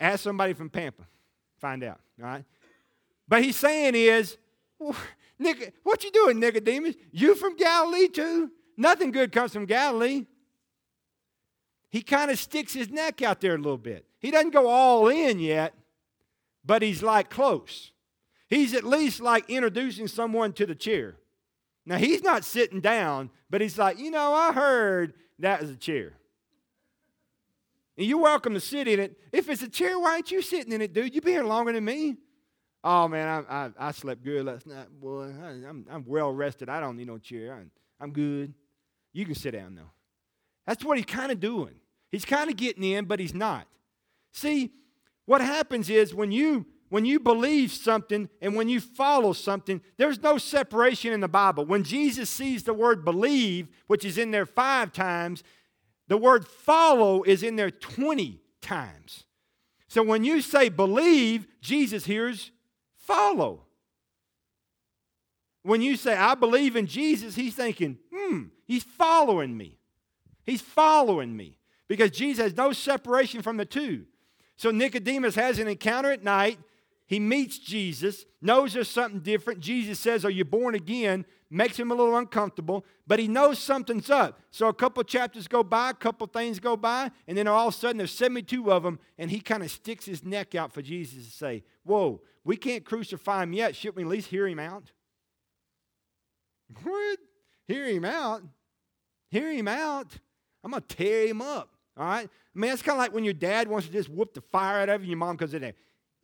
Ask 0.00 0.24
somebody 0.24 0.54
from 0.54 0.70
Pampa. 0.70 1.02
Find 1.60 1.84
out. 1.84 2.00
All 2.18 2.26
right? 2.26 2.44
But 3.28 3.44
he's 3.44 3.56
saying 3.56 3.94
is, 3.94 4.38
Nick, 5.38 5.74
what 5.82 6.02
you 6.04 6.10
doing, 6.10 6.40
Nicodemus? 6.40 6.94
You 7.12 7.34
from 7.34 7.54
Galilee 7.56 8.08
too? 8.08 8.50
Nothing 8.78 9.10
good 9.10 9.30
comes 9.30 9.52
from 9.52 9.66
Galilee. 9.66 10.24
He 11.90 12.00
kind 12.00 12.30
of 12.30 12.38
sticks 12.38 12.72
his 12.72 12.88
neck 12.88 13.20
out 13.20 13.42
there 13.42 13.54
a 13.54 13.58
little 13.58 13.76
bit. 13.76 14.06
He 14.20 14.30
doesn't 14.30 14.54
go 14.54 14.68
all 14.68 15.08
in 15.08 15.38
yet, 15.38 15.74
but 16.64 16.80
he's 16.80 17.02
like 17.02 17.28
close. 17.28 17.92
He's 18.48 18.72
at 18.72 18.84
least 18.84 19.20
like 19.20 19.50
introducing 19.50 20.08
someone 20.08 20.54
to 20.54 20.64
the 20.64 20.74
chair. 20.74 21.16
Now, 21.86 21.96
he's 21.96 22.22
not 22.22 22.44
sitting 22.44 22.80
down, 22.80 23.30
but 23.50 23.60
he's 23.60 23.78
like, 23.78 23.98
you 23.98 24.10
know, 24.10 24.32
I 24.32 24.52
heard 24.52 25.14
that 25.38 25.62
is 25.62 25.70
a 25.70 25.76
chair. 25.76 26.14
And 27.96 28.06
you're 28.06 28.18
welcome 28.18 28.54
to 28.54 28.60
sit 28.60 28.88
in 28.88 28.98
it. 28.98 29.18
If 29.32 29.48
it's 29.48 29.62
a 29.62 29.68
chair, 29.68 29.98
why 29.98 30.16
ain't 30.16 30.30
you 30.30 30.42
sitting 30.42 30.72
in 30.72 30.80
it, 30.80 30.92
dude? 30.92 31.14
You've 31.14 31.24
been 31.24 31.34
here 31.34 31.44
longer 31.44 31.72
than 31.72 31.84
me. 31.84 32.16
Oh, 32.82 33.08
man, 33.08 33.44
I, 33.48 33.54
I, 33.66 33.70
I 33.78 33.90
slept 33.92 34.22
good 34.22 34.44
last 34.44 34.66
night, 34.66 34.88
boy. 35.00 35.32
I, 35.42 35.50
am 35.50 35.64
I'm, 35.68 35.86
I'm 35.90 36.04
well 36.06 36.32
rested. 36.32 36.68
I 36.68 36.80
don't 36.80 36.96
need 36.96 37.06
no 37.06 37.18
chair. 37.18 37.54
I'm, 37.54 37.70
I'm 38.00 38.12
good. 38.12 38.52
You 39.12 39.24
can 39.24 39.34
sit 39.34 39.52
down, 39.52 39.74
though. 39.74 39.90
That's 40.66 40.84
what 40.84 40.96
he's 40.96 41.06
kind 41.06 41.30
of 41.30 41.38
doing. 41.38 41.74
He's 42.10 42.24
kind 42.24 42.50
of 42.50 42.56
getting 42.56 42.82
in, 42.82 43.04
but 43.04 43.20
he's 43.20 43.34
not. 43.34 43.66
See, 44.32 44.72
what 45.26 45.40
happens 45.40 45.88
is 45.88 46.14
when 46.14 46.32
you 46.32 46.66
when 46.94 47.04
you 47.04 47.18
believe 47.18 47.72
something 47.72 48.28
and 48.40 48.54
when 48.54 48.68
you 48.68 48.78
follow 48.78 49.32
something, 49.32 49.80
there's 49.96 50.22
no 50.22 50.38
separation 50.38 51.12
in 51.12 51.18
the 51.18 51.26
Bible. 51.26 51.64
When 51.64 51.82
Jesus 51.82 52.30
sees 52.30 52.62
the 52.62 52.72
word 52.72 53.04
believe, 53.04 53.66
which 53.88 54.04
is 54.04 54.16
in 54.16 54.30
there 54.30 54.46
five 54.46 54.92
times, 54.92 55.42
The 56.06 56.16
word 56.16 56.46
follow 56.46 57.24
is 57.24 57.42
in 57.42 57.56
there 57.56 57.72
20 57.72 58.40
times. 58.60 59.24
So 59.88 60.04
when 60.04 60.22
you 60.22 60.40
say 60.40 60.68
believe, 60.68 61.48
Jesus 61.60 62.04
hears 62.04 62.52
follow. 62.94 63.64
When 65.64 65.82
you 65.82 65.96
say, 65.96 66.14
I 66.14 66.36
believe 66.36 66.76
in 66.76 66.86
Jesus, 66.86 67.34
he's 67.34 67.56
thinking, 67.56 67.98
hmm, 68.14 68.42
he's 68.66 68.84
following 68.84 69.56
me. 69.56 69.78
He's 70.46 70.62
following 70.62 71.36
me 71.36 71.58
because 71.88 72.12
Jesus 72.12 72.44
has 72.44 72.56
no 72.56 72.72
separation 72.72 73.42
from 73.42 73.56
the 73.56 73.64
two. 73.64 74.04
So 74.56 74.70
Nicodemus 74.70 75.34
has 75.34 75.58
an 75.58 75.66
encounter 75.66 76.12
at 76.12 76.22
night. 76.22 76.60
He 77.06 77.20
meets 77.20 77.58
Jesus, 77.58 78.24
knows 78.40 78.72
there's 78.72 78.88
something 78.88 79.20
different. 79.20 79.60
Jesus 79.60 79.98
says, 79.98 80.24
Are 80.24 80.30
you 80.30 80.44
born 80.44 80.74
again? 80.74 81.26
Makes 81.50 81.78
him 81.78 81.90
a 81.90 81.94
little 81.94 82.16
uncomfortable, 82.16 82.84
but 83.06 83.18
he 83.18 83.28
knows 83.28 83.58
something's 83.58 84.10
up. 84.10 84.40
So 84.50 84.68
a 84.68 84.72
couple 84.72 85.02
chapters 85.04 85.46
go 85.46 85.62
by, 85.62 85.90
a 85.90 85.94
couple 85.94 86.26
things 86.26 86.58
go 86.58 86.76
by, 86.76 87.10
and 87.28 87.36
then 87.36 87.46
all 87.46 87.68
of 87.68 87.74
a 87.74 87.76
sudden 87.76 87.98
there's 87.98 88.10
72 88.10 88.72
of 88.72 88.82
them, 88.82 88.98
and 89.18 89.30
he 89.30 89.40
kind 89.40 89.62
of 89.62 89.70
sticks 89.70 90.06
his 90.06 90.24
neck 90.24 90.54
out 90.54 90.72
for 90.72 90.82
Jesus 90.82 91.26
to 91.26 91.30
say, 91.30 91.62
Whoa, 91.84 92.22
we 92.42 92.56
can't 92.56 92.84
crucify 92.84 93.42
him 93.42 93.52
yet. 93.52 93.76
Shouldn't 93.76 93.96
we 93.96 94.02
at 94.04 94.08
least 94.08 94.28
hear 94.28 94.48
him 94.48 94.58
out? 94.58 94.90
What? 96.82 97.18
Hear 97.66 97.86
him 97.86 98.04
out? 98.04 98.42
Hear 99.30 99.50
him 99.52 99.68
out? 99.68 100.18
I'm 100.62 100.70
going 100.70 100.82
to 100.86 100.96
tear 100.96 101.26
him 101.26 101.42
up. 101.42 101.70
All 101.96 102.06
right? 102.06 102.28
I 102.28 102.58
mean, 102.58 102.72
it's 102.72 102.82
kind 102.82 102.96
of 102.96 103.00
like 103.00 103.12
when 103.12 103.24
your 103.24 103.34
dad 103.34 103.68
wants 103.68 103.86
to 103.86 103.92
just 103.92 104.08
whoop 104.08 104.34
the 104.34 104.40
fire 104.40 104.80
out 104.80 104.88
of 104.88 105.02
you, 105.02 105.10
your 105.10 105.18
mom 105.18 105.36
comes 105.36 105.54
in 105.54 105.62
there. 105.62 105.74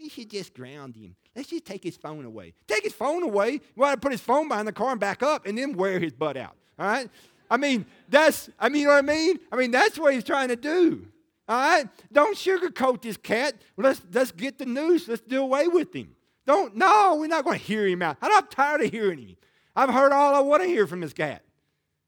We 0.00 0.08
should 0.08 0.30
just 0.30 0.54
ground 0.54 0.96
him. 0.96 1.14
Let's 1.36 1.50
just 1.50 1.66
take 1.66 1.84
his 1.84 1.96
phone 1.96 2.24
away. 2.24 2.54
Take 2.66 2.84
his 2.84 2.94
phone 2.94 3.22
away. 3.22 3.52
You 3.52 3.60
want 3.76 3.92
to 3.92 4.00
put 4.00 4.12
his 4.12 4.20
phone 4.22 4.48
behind 4.48 4.66
the 4.66 4.72
car 4.72 4.92
and 4.92 5.00
back 5.00 5.22
up 5.22 5.46
and 5.46 5.58
then 5.58 5.74
wear 5.74 6.00
his 6.00 6.12
butt 6.12 6.38
out. 6.38 6.56
All 6.78 6.86
right? 6.86 7.10
I 7.50 7.58
mean, 7.58 7.84
that's, 8.08 8.48
I 8.58 8.70
mean, 8.70 8.82
you 8.82 8.86
know 8.88 8.94
what 8.94 9.04
I 9.04 9.06
mean? 9.06 9.38
I 9.52 9.56
mean, 9.56 9.70
that's 9.70 9.98
what 9.98 10.14
he's 10.14 10.24
trying 10.24 10.48
to 10.48 10.56
do. 10.56 11.06
All 11.46 11.56
right? 11.58 11.86
Don't 12.10 12.34
sugarcoat 12.34 13.02
this 13.02 13.18
cat. 13.18 13.54
Let's, 13.76 14.00
let's 14.12 14.32
get 14.32 14.56
the 14.56 14.64
news. 14.64 15.06
Let's 15.06 15.20
do 15.20 15.42
away 15.42 15.68
with 15.68 15.94
him. 15.94 16.16
Don't, 16.46 16.74
no, 16.76 17.16
we're 17.20 17.26
not 17.26 17.44
going 17.44 17.58
to 17.58 17.64
hear 17.64 17.86
him 17.86 18.00
out. 18.00 18.16
I'm 18.22 18.46
tired 18.46 18.80
of 18.80 18.90
hearing 18.90 19.18
him. 19.18 19.36
I've 19.76 19.90
heard 19.90 20.12
all 20.12 20.34
I 20.34 20.40
want 20.40 20.62
to 20.62 20.68
hear 20.68 20.86
from 20.86 21.00
this 21.00 21.12
cat. 21.12 21.42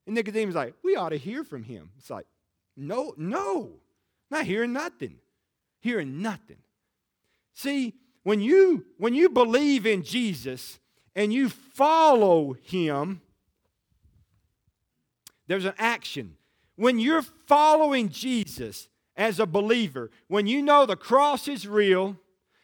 And 0.07 0.15
Nicodemus 0.15 0.55
like, 0.55 0.75
we 0.83 0.97
ought 0.97 1.11
to 1.11 1.19
hear 1.19 1.45
from 1.45 1.63
him. 1.63 1.91
It's 1.99 2.09
like, 2.09 2.27
no, 2.75 3.13
no, 3.19 3.73
not 4.31 4.47
hearing 4.47 4.73
nothing. 4.73 5.17
Hearing 5.81 6.23
nothing. 6.23 6.57
See, 7.55 7.95
when 8.23 8.41
you 8.41 8.87
when 8.99 9.15
you 9.15 9.29
believe 9.29 9.87
in 9.87 10.03
Jesus 10.03 10.79
and 11.15 11.33
you 11.33 11.49
follow 11.49 12.55
him, 12.63 13.21
there's 15.47 15.65
an 15.65 15.75
action. 15.79 16.37
When 16.77 16.99
you're 16.99 17.23
following 17.23 18.09
Jesus 18.09 18.89
as 19.17 19.39
a 19.39 19.47
believer, 19.47 20.11
when 20.29 20.47
you 20.47 20.63
know 20.63 20.87
the 20.87 20.97
cross 20.97 21.49
is 21.49 21.67
real, 21.67 22.17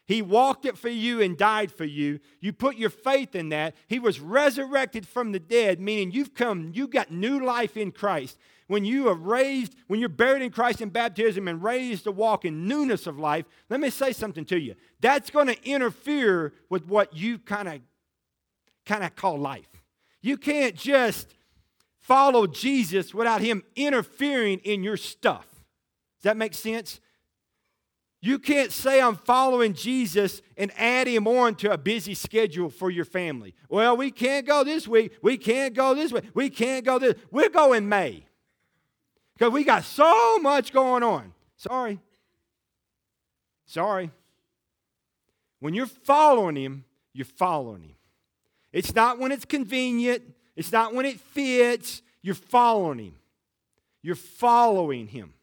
he 0.05 0.23
walked 0.23 0.65
it 0.65 0.77
for 0.77 0.89
you 0.89 1.21
and 1.21 1.37
died 1.37 1.71
for 1.71 1.85
you. 1.85 2.19
You 2.39 2.51
put 2.51 2.77
your 2.77 2.89
faith 2.89 3.35
in 3.35 3.49
that. 3.49 3.75
He 3.87 3.99
was 3.99 4.19
resurrected 4.19 5.07
from 5.07 5.31
the 5.31 5.39
dead, 5.39 5.79
meaning 5.79 6.11
you've 6.11 6.33
come, 6.33 6.71
you 6.73 6.87
got 6.87 7.11
new 7.11 7.45
life 7.45 7.77
in 7.77 7.91
Christ 7.91 8.37
when 8.69 8.85
you 8.85 9.09
are 9.09 9.15
raised, 9.15 9.73
when 9.87 9.99
you're 9.99 10.09
buried 10.09 10.43
in 10.43 10.51
Christ 10.51 10.79
in 10.79 10.89
baptism 10.89 11.47
and 11.47 11.61
raised 11.61 12.03
to 12.03 12.11
walk 12.11 12.45
in 12.45 12.67
newness 12.67 13.07
of 13.07 13.17
life, 13.17 13.45
let 13.67 13.79
me 13.79 13.89
say 13.89 14.13
something 14.13 14.45
to 14.45 14.59
you. 14.59 14.75
That's 15.01 15.31
going 15.31 15.47
to 15.47 15.67
interfere 15.67 16.53
with 16.69 16.85
what 16.85 17.15
you 17.15 17.39
kind 17.39 17.67
of 17.67 17.81
kind 18.85 19.03
of 19.03 19.15
call 19.15 19.39
life. 19.39 19.67
You 20.21 20.37
can't 20.37 20.75
just 20.75 21.33
follow 21.99 22.45
Jesus 22.45 23.11
without 23.11 23.41
him 23.41 23.63
interfering 23.75 24.59
in 24.59 24.83
your 24.83 24.97
stuff. 24.97 25.47
Does 26.19 26.25
that 26.25 26.37
make 26.37 26.53
sense? 26.53 26.99
You 28.21 28.37
can't 28.37 28.71
say 28.71 29.01
I'm 29.01 29.15
following 29.15 29.73
Jesus 29.73 30.43
and 30.57 30.71
add 30.77 31.07
him 31.07 31.25
on 31.25 31.55
to 31.55 31.71
a 31.71 31.77
busy 31.77 32.13
schedule 32.13 32.69
for 32.69 32.91
your 32.91 33.05
family. 33.05 33.55
Well, 33.67 33.97
we 33.97 34.11
can't 34.11 34.45
go 34.45 34.63
this 34.63 34.87
week. 34.87 35.13
We 35.23 35.37
can't 35.37 35.73
go 35.73 35.95
this 35.95 36.11
way. 36.11 36.21
We 36.35 36.51
can't 36.51 36.85
go 36.85 36.99
this. 36.99 37.15
We'll 37.31 37.49
go 37.49 37.73
in 37.73 37.89
May. 37.89 38.25
Because 39.39 39.53
we 39.53 39.63
got 39.63 39.85
so 39.85 40.37
much 40.39 40.73
going 40.73 41.01
on. 41.01 41.33
Sorry. 41.55 41.97
Sorry. 43.65 44.11
When 45.61 45.73
you're 45.73 45.85
following 45.85 46.57
Him, 46.57 46.83
you're 47.13 47.23
following 47.23 47.83
Him. 47.83 47.95
It's 48.73 48.93
not 48.93 49.17
when 49.17 49.31
it's 49.31 49.45
convenient, 49.45 50.23
it's 50.57 50.73
not 50.73 50.93
when 50.93 51.05
it 51.05 51.21
fits. 51.21 52.01
You're 52.21 52.35
following 52.35 52.99
Him. 52.99 53.15
You're 54.01 54.15
following 54.15 55.07
Him. 55.07 55.33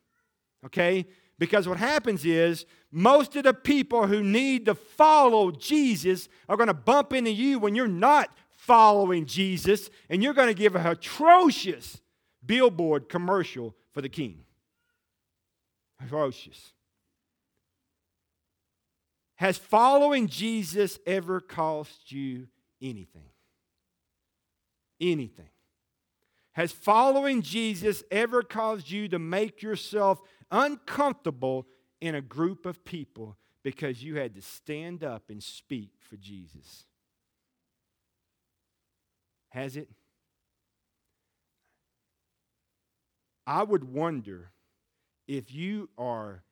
Okay? 0.66 1.06
Because 1.38 1.66
what 1.66 1.78
happens 1.78 2.26
is 2.26 2.66
most 2.92 3.34
of 3.34 3.44
the 3.44 3.54
people 3.54 4.06
who 4.06 4.22
need 4.22 4.66
to 4.66 4.74
follow 4.74 5.50
Jesus 5.50 6.28
are 6.50 6.56
going 6.58 6.66
to 6.66 6.74
bump 6.74 7.14
into 7.14 7.30
you 7.30 7.58
when 7.58 7.74
you're 7.74 7.88
not 7.88 8.28
following 8.50 9.24
Jesus, 9.24 9.88
and 10.10 10.22
you're 10.22 10.34
going 10.34 10.48
to 10.48 10.54
give 10.54 10.74
an 10.76 10.86
atrocious 10.86 12.00
billboard 12.44 13.08
commercial 13.08 13.74
for 13.96 14.02
the 14.02 14.08
king. 14.10 14.44
Ferocious. 16.06 16.74
Has 19.36 19.56
following 19.56 20.26
Jesus 20.26 20.98
ever 21.06 21.40
cost 21.40 22.12
you 22.12 22.48
anything? 22.82 23.30
Anything. 25.00 25.48
Has 26.52 26.72
following 26.72 27.40
Jesus 27.40 28.02
ever 28.10 28.42
caused 28.42 28.90
you 28.90 29.08
to 29.08 29.18
make 29.18 29.62
yourself 29.62 30.20
uncomfortable 30.50 31.66
in 32.02 32.14
a 32.14 32.20
group 32.20 32.66
of 32.66 32.84
people 32.84 33.38
because 33.62 34.04
you 34.04 34.16
had 34.16 34.34
to 34.34 34.42
stand 34.42 35.04
up 35.04 35.30
and 35.30 35.42
speak 35.42 35.92
for 36.00 36.18
Jesus? 36.18 36.84
Has 39.48 39.78
it? 39.78 39.88
I 43.46 43.62
would 43.62 43.84
wonder 43.84 44.50
if 45.28 45.54
you 45.54 45.88
are 45.96 46.42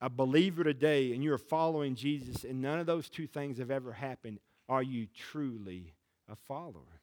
a 0.00 0.08
believer 0.08 0.64
today 0.64 1.12
and 1.12 1.22
you're 1.22 1.38
following 1.38 1.94
Jesus 1.94 2.44
and 2.44 2.60
none 2.60 2.78
of 2.78 2.86
those 2.86 3.08
two 3.08 3.26
things 3.26 3.58
have 3.58 3.70
ever 3.70 3.92
happened, 3.92 4.38
are 4.68 4.82
you 4.82 5.06
truly 5.14 5.94
a 6.28 6.36
follower? 6.36 7.02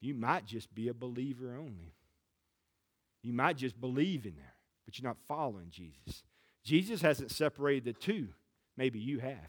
You 0.00 0.14
might 0.14 0.44
just 0.44 0.74
be 0.74 0.88
a 0.88 0.94
believer 0.94 1.56
only. 1.56 1.94
You 3.22 3.32
might 3.32 3.56
just 3.56 3.80
believe 3.80 4.26
in 4.26 4.34
there, 4.34 4.54
but 4.84 4.98
you're 4.98 5.08
not 5.08 5.16
following 5.28 5.70
Jesus. 5.70 6.24
Jesus 6.64 7.00
hasn't 7.02 7.30
separated 7.30 7.84
the 7.84 7.92
two. 7.92 8.28
Maybe 8.76 8.98
you 8.98 9.20
have. 9.20 9.48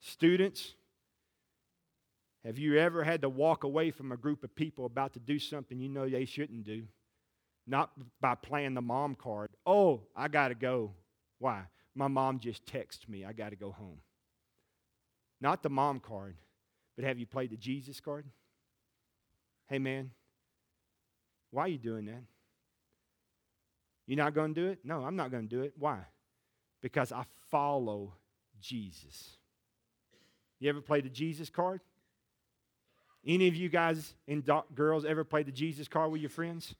Students, 0.00 0.74
have 2.44 2.58
you 2.58 2.78
ever 2.78 3.04
had 3.04 3.22
to 3.22 3.28
walk 3.28 3.64
away 3.64 3.90
from 3.90 4.10
a 4.10 4.16
group 4.16 4.42
of 4.42 4.54
people 4.54 4.84
about 4.84 5.12
to 5.14 5.20
do 5.20 5.38
something 5.38 5.78
you 5.78 5.88
know 5.88 6.08
they 6.08 6.24
shouldn't 6.24 6.64
do? 6.64 6.84
Not 7.66 7.90
by 8.20 8.34
playing 8.34 8.74
the 8.74 8.82
mom 8.82 9.14
card. 9.14 9.50
Oh, 9.64 10.02
I 10.16 10.26
got 10.28 10.48
to 10.48 10.54
go. 10.54 10.92
Why? 11.38 11.62
My 11.94 12.08
mom 12.08 12.40
just 12.40 12.66
texted 12.66 13.08
me. 13.08 13.24
I 13.24 13.32
got 13.32 13.50
to 13.50 13.56
go 13.56 13.70
home. 13.70 14.00
Not 15.40 15.62
the 15.62 15.70
mom 15.70 16.00
card, 16.00 16.36
but 16.96 17.04
have 17.04 17.18
you 17.18 17.26
played 17.26 17.50
the 17.50 17.56
Jesus 17.56 18.00
card? 18.00 18.26
Hey, 19.68 19.78
man, 19.78 20.10
why 21.50 21.62
are 21.62 21.68
you 21.68 21.78
doing 21.78 22.06
that? 22.06 22.22
You're 24.06 24.18
not 24.18 24.34
going 24.34 24.54
to 24.54 24.60
do 24.60 24.68
it? 24.68 24.80
No, 24.84 25.04
I'm 25.04 25.16
not 25.16 25.30
going 25.30 25.48
to 25.48 25.56
do 25.56 25.62
it. 25.62 25.74
Why? 25.78 25.98
Because 26.80 27.12
I 27.12 27.24
follow 27.50 28.14
Jesus. 28.60 29.36
You 30.58 30.68
ever 30.68 30.80
played 30.80 31.04
the 31.04 31.10
Jesus 31.10 31.50
card? 31.50 31.80
Any 33.26 33.48
of 33.48 33.54
you 33.54 33.68
guys 33.68 34.14
and 34.26 34.48
girls 34.74 35.04
ever 35.04 35.24
played 35.24 35.46
the 35.46 35.52
Jesus 35.52 35.86
card 35.88 36.10
with 36.10 36.20
your 36.20 36.30
friends? 36.30 36.74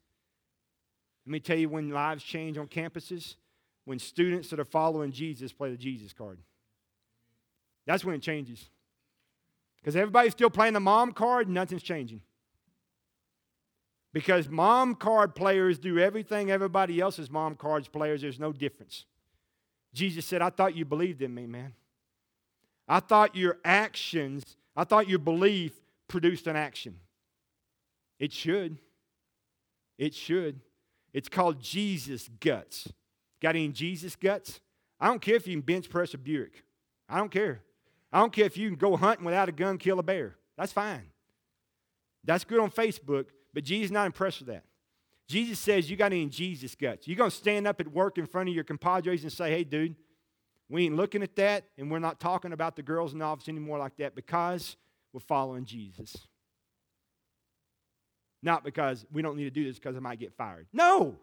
Let 1.27 1.33
me 1.33 1.41
tell 1.41 1.57
you 1.57 1.69
when 1.69 1.91
lives 1.91 2.25
change 2.25 2.59
on 2.59 2.67
campuses, 2.67 3.37
when 3.85 3.99
students 3.99 4.51
that 4.51 4.59
are 4.59 4.65
following 4.65 5.13
Jesus 5.13 5.53
play 5.53 5.71
the 5.71 5.77
Jesus 5.77 6.13
card. 6.13 6.39
That's 7.87 8.05
when 8.05 8.15
it 8.15 8.23
changes. 8.23 8.69
Because 9.81 9.97
everybody's 9.97 10.33
still 10.33 10.51
playing 10.51 10.75
the 10.75 10.81
mom 10.81 11.13
card, 11.13 11.49
nothing's 11.49 11.83
changing. 11.83 12.21
Because 14.13 14.49
mom 14.49 14.95
card 14.95 15.35
players 15.35 15.79
do 15.79 15.99
everything 15.99 16.51
everybody 16.51 17.01
else's 17.01 17.31
mom 17.31 17.55
cards 17.55 17.89
players, 17.89 18.23
there's 18.23 18.39
no 18.39 18.53
difference. 18.53 19.07
Jesus 19.95 20.27
said, 20.27 20.43
I 20.43 20.51
thought 20.51 20.77
you 20.77 20.85
believed 20.85 21.23
in 21.23 21.35
me, 21.35 21.47
man. 21.47 21.75
I 22.89 23.01
thought 23.01 23.37
your 23.37 23.59
actions, 23.65 24.57
I 24.77 24.85
thought 24.85 25.09
your 25.09 25.19
belief 25.19 25.82
produced 26.13 26.47
an 26.47 26.55
action. 26.55 26.97
It 28.21 28.33
should. 28.33 28.79
It 29.99 30.15
should. 30.15 30.61
It's 31.13 31.29
called 31.29 31.61
Jesus 31.61 32.29
guts. 32.39 32.93
Got 33.41 33.57
any 33.57 33.69
Jesus 33.69 34.15
guts? 34.15 34.61
I 35.01 35.09
don't 35.09 35.21
care 35.21 35.35
if 35.35 35.49
you 35.49 35.55
can 35.55 35.63
bench 35.63 35.91
press 35.91 36.15
a 36.15 36.19
Buick. 36.19 36.63
I 37.09 37.19
don't 37.19 37.31
care. 37.31 37.63
I 38.13 38.21
don't 38.21 38.33
care 38.33 38.45
if 38.45 38.57
you 38.57 38.69
can 38.69 38.79
go 38.79 38.97
hunting 38.97 39.25
without 39.25 39.49
a 39.49 39.53
gun, 39.53 39.79
kill 39.79 39.99
a 39.99 40.03
bear. 40.03 40.37
That's 40.57 40.73
fine. 40.73 41.09
That's 42.25 42.45
good 42.45 42.61
on 42.61 42.71
Facebook, 42.71 43.27
but 43.53 43.65
Jesus 43.65 43.91
not 43.91 44.07
impressed 44.07 44.41
with 44.41 44.49
that. 44.49 44.65
Jesus 45.27 45.59
says, 45.59 45.91
You 45.91 45.97
got 45.97 46.13
any 46.13 46.27
Jesus 46.27 46.75
guts? 46.75 47.09
You're 47.09 47.17
going 47.17 47.31
to 47.31 47.37
stand 47.37 47.67
up 47.67 47.81
at 47.81 47.89
work 47.89 48.19
in 48.19 48.27
front 48.27 48.49
of 48.49 48.55
your 48.55 48.65
compadres 48.65 49.23
and 49.23 49.33
say, 49.33 49.51
Hey, 49.51 49.65
dude, 49.65 49.97
we 50.69 50.85
ain't 50.85 50.97
looking 50.97 51.23
at 51.23 51.37
that, 51.37 51.65
and 51.77 51.91
we're 51.91 51.99
not 51.99 52.21
talking 52.21 52.53
about 52.53 52.77
the 52.77 52.83
girls 52.83 53.13
in 53.13 53.19
the 53.19 53.25
office 53.25 53.49
anymore 53.49 53.79
like 53.79 53.97
that 53.97 54.15
because 54.15 54.77
we're 55.13 55.21
following 55.21 55.65
Jesus. 55.65 56.17
Not 58.43 58.65
because 58.65 59.07
we 59.13 59.23
don't 59.23 59.37
need 59.37 59.45
to 59.45 59.51
do 59.51 59.65
this 59.65 59.79
because 59.79 59.97
I 59.97 60.01
might 60.01 60.19
get 60.19 60.33
fired. 60.33 60.67
No. 60.73 61.17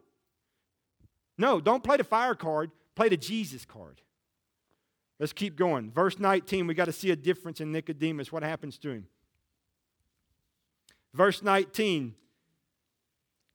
No, 1.37 1.59
don't 1.59 1.83
play 1.83 1.97
the 1.97 2.03
fire 2.03 2.35
card, 2.35 2.71
play 2.95 3.09
the 3.09 3.17
Jesus 3.17 3.65
card. 3.65 4.01
Let's 5.19 5.33
keep 5.33 5.57
going. 5.57 5.91
Verse 5.91 6.17
19, 6.17 6.67
we 6.67 6.73
got 6.73 6.85
to 6.85 6.93
see 6.93 7.11
a 7.11 7.15
difference 7.15 7.59
in 7.59 7.71
Nicodemus. 7.71 8.31
What 8.31 8.43
happens 8.43 8.77
to 8.79 8.89
him? 8.89 9.07
Verse 11.13 11.41
19, 11.41 12.15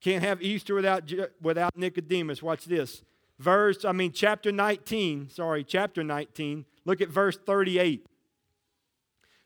can't 0.01 0.23
have 0.23 0.41
Easter 0.41 0.75
without, 0.75 1.11
without 1.41 1.75
Nicodemus. 1.75 2.43
Watch 2.43 2.65
this. 2.65 3.01
Verse, 3.39 3.83
I 3.83 3.91
mean, 3.91 4.11
chapter 4.11 4.51
19, 4.51 5.29
sorry, 5.29 5.63
chapter 5.63 6.03
19. 6.03 6.65
Look 6.85 7.01
at 7.01 7.09
verse 7.09 7.37
38. 7.37 8.05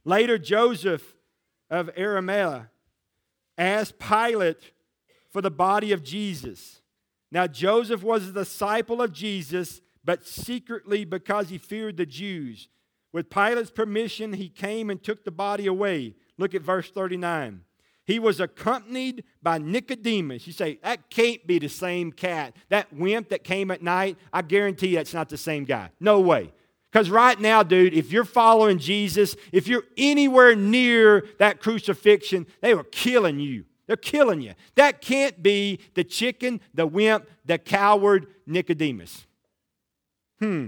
Later, 0.06 0.38
Joseph 0.38 1.16
of 1.70 1.90
Arimathea 1.98 2.70
asked 3.58 4.00
Pilate 4.00 4.72
for 5.30 5.42
the 5.42 5.52
body 5.52 5.92
of 5.92 6.04
Jesus. 6.04 6.82
Now, 7.32 7.46
Joseph 7.46 8.02
was 8.02 8.28
a 8.28 8.32
disciple 8.32 9.02
of 9.02 9.14
Jesus, 9.14 9.82
but 10.04 10.26
secretly 10.26 11.06
because 11.06 11.50
he 11.50 11.58
feared 11.58 11.98
the 11.98 12.06
Jews. 12.06 12.70
With 13.12 13.30
Pilate's 13.30 13.72
permission, 13.72 14.34
he 14.34 14.50
came 14.50 14.90
and 14.90 15.02
took 15.02 15.24
the 15.24 15.32
body 15.32 15.68
away. 15.68 16.16
Look 16.38 16.56
at 16.56 16.62
verse 16.62 16.90
39. 16.90 17.62
He 18.06 18.18
was 18.18 18.40
accompanied 18.40 19.24
by 19.44 19.60
Nicodemus. 19.60 20.48
You 20.48 20.54
say, 20.54 20.80
that 20.82 21.12
can't 21.12 21.46
be 21.46 21.60
the 21.60 21.70
same 21.70 22.12
cat. 22.12 22.56
That 22.70 22.92
wimp 22.92 23.30
that 23.30 23.44
came 23.44 23.70
at 23.70 23.84
night, 23.84 24.18
I 24.34 24.42
guarantee 24.42 24.96
that's 24.96 25.14
not 25.14 25.30
the 25.30 25.38
same 25.38 25.66
guy. 25.66 25.92
No 26.00 26.20
way. 26.20 26.52
Because 26.92 27.10
right 27.10 27.40
now, 27.40 27.62
dude, 27.62 27.94
if 27.94 28.12
you're 28.12 28.26
following 28.26 28.80
Jesus, 28.80 29.36
if 29.52 29.68
you're 29.68 29.84
anywhere 29.98 30.56
near 30.56 31.28
that 31.38 31.60
crucifixion, 31.60 32.48
they 32.62 32.74
were 32.74 32.84
killing 32.84 33.40
you. 33.40 33.66
They're 33.86 33.96
killing 33.96 34.42
you. 34.42 34.54
That 34.76 35.02
can't 35.02 35.42
be 35.42 35.80
the 35.94 36.04
chicken, 36.04 36.62
the 36.74 36.88
wimp, 36.88 37.28
the 37.46 37.58
coward 37.58 38.28
Nicodemus. 38.46 39.26
Hmm. 40.40 40.68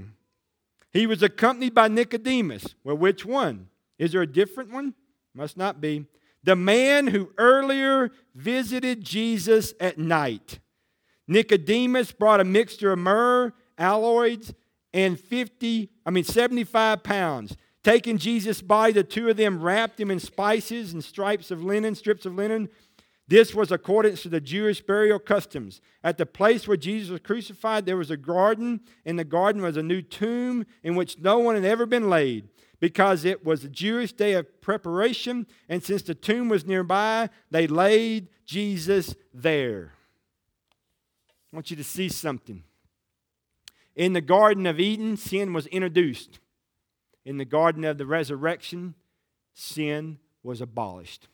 He 0.91 1.07
was 1.07 1.23
accompanied 1.23 1.73
by 1.73 1.87
Nicodemus. 1.87 2.75
Well, 2.83 2.97
which 2.97 3.25
one? 3.25 3.69
Is 3.97 4.11
there 4.11 4.21
a 4.21 4.27
different 4.27 4.71
one? 4.71 4.93
Must 5.33 5.55
not 5.55 5.79
be. 5.79 6.05
The 6.43 6.55
man 6.55 7.07
who 7.07 7.29
earlier 7.37 8.11
visited 8.35 9.03
Jesus 9.03 9.73
at 9.79 9.97
night. 9.97 10.59
Nicodemus 11.27 12.11
brought 12.11 12.39
a 12.39 12.43
mixture 12.43 12.91
of 12.91 12.99
myrrh, 12.99 13.53
aloes, 13.77 14.53
and 14.93 15.19
50, 15.19 15.89
I 16.05 16.09
mean 16.09 16.23
75 16.23 17.03
pounds. 17.03 17.55
Taking 17.83 18.17
Jesus' 18.17 18.61
body, 18.61 18.93
the 18.93 19.03
two 19.03 19.29
of 19.29 19.37
them 19.37 19.61
wrapped 19.61 19.99
him 19.99 20.11
in 20.11 20.19
spices 20.19 20.93
and 20.93 21.03
stripes 21.03 21.49
of 21.49 21.63
linen, 21.63 21.95
strips 21.95 22.25
of 22.25 22.35
linen. 22.35 22.69
This 23.27 23.55
was 23.55 23.71
according 23.71 24.17
to 24.17 24.29
the 24.29 24.41
Jewish 24.41 24.81
burial 24.81 25.17
customs. 25.17 25.81
At 26.03 26.17
the 26.17 26.25
place 26.25 26.67
where 26.67 26.77
Jesus 26.77 27.09
was 27.09 27.21
crucified, 27.21 27.85
there 27.85 27.97
was 27.97 28.11
a 28.11 28.17
garden. 28.17 28.81
In 29.05 29.15
the 29.15 29.23
garden 29.23 29.61
was 29.61 29.77
a 29.77 29.83
new 29.83 30.01
tomb 30.01 30.65
in 30.83 30.95
which 30.95 31.17
no 31.17 31.39
one 31.39 31.55
had 31.55 31.65
ever 31.65 31.85
been 31.85 32.09
laid, 32.09 32.49
because 32.79 33.23
it 33.25 33.45
was 33.45 33.63
a 33.63 33.69
Jewish 33.69 34.11
day 34.11 34.33
of 34.33 34.61
preparation. 34.61 35.47
And 35.69 35.81
since 35.81 36.01
the 36.01 36.13
tomb 36.13 36.49
was 36.49 36.65
nearby, 36.65 37.29
they 37.49 37.67
laid 37.67 38.27
Jesus 38.45 39.15
there. 39.33 39.93
I 41.51 41.55
want 41.55 41.71
you 41.71 41.77
to 41.77 41.83
see 41.83 42.09
something. 42.09 42.63
In 44.01 44.13
the 44.13 44.19
Garden 44.21 44.65
of 44.65 44.79
Eden, 44.79 45.15
sin 45.15 45.53
was 45.53 45.67
introduced. 45.67 46.39
In 47.23 47.37
the 47.37 47.45
Garden 47.45 47.83
of 47.83 47.99
the 47.99 48.05
Resurrection, 48.07 48.95
sin 49.53 50.17
was 50.41 50.59
abolished. 50.59 51.27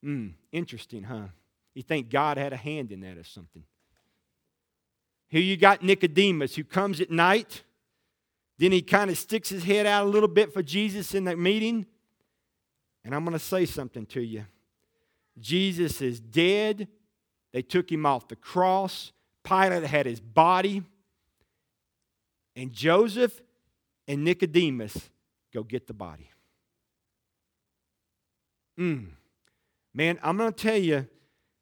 Hmm, 0.00 0.28
interesting, 0.52 1.02
huh? 1.02 1.26
You 1.74 1.82
think 1.82 2.08
God 2.08 2.38
had 2.38 2.52
a 2.52 2.56
hand 2.56 2.92
in 2.92 3.00
that 3.00 3.18
or 3.18 3.24
something? 3.24 3.64
Here 5.26 5.40
you 5.40 5.56
got 5.56 5.82
Nicodemus 5.82 6.54
who 6.54 6.62
comes 6.62 7.00
at 7.00 7.10
night. 7.10 7.64
Then 8.58 8.70
he 8.70 8.80
kind 8.80 9.10
of 9.10 9.18
sticks 9.18 9.48
his 9.48 9.64
head 9.64 9.86
out 9.86 10.06
a 10.06 10.08
little 10.08 10.28
bit 10.28 10.54
for 10.54 10.62
Jesus 10.62 11.16
in 11.16 11.24
that 11.24 11.36
meeting. 11.36 11.84
And 13.04 13.12
I'm 13.12 13.24
going 13.24 13.32
to 13.32 13.44
say 13.44 13.66
something 13.66 14.06
to 14.06 14.20
you. 14.22 14.44
Jesus 15.40 16.00
is 16.00 16.20
dead. 16.20 16.86
They 17.50 17.62
took 17.62 17.90
him 17.90 18.06
off 18.06 18.28
the 18.28 18.36
cross. 18.36 19.10
Pilate 19.42 19.82
had 19.82 20.06
his 20.06 20.20
body. 20.20 20.84
And 22.54 22.72
Joseph 22.72 23.40
and 24.06 24.24
Nicodemus 24.24 25.10
go 25.52 25.62
get 25.62 25.86
the 25.86 25.94
body. 25.94 26.30
Mm. 28.78 29.08
Man, 29.94 30.18
I'm 30.22 30.36
going 30.36 30.52
to 30.52 30.62
tell 30.62 30.76
you, 30.76 31.06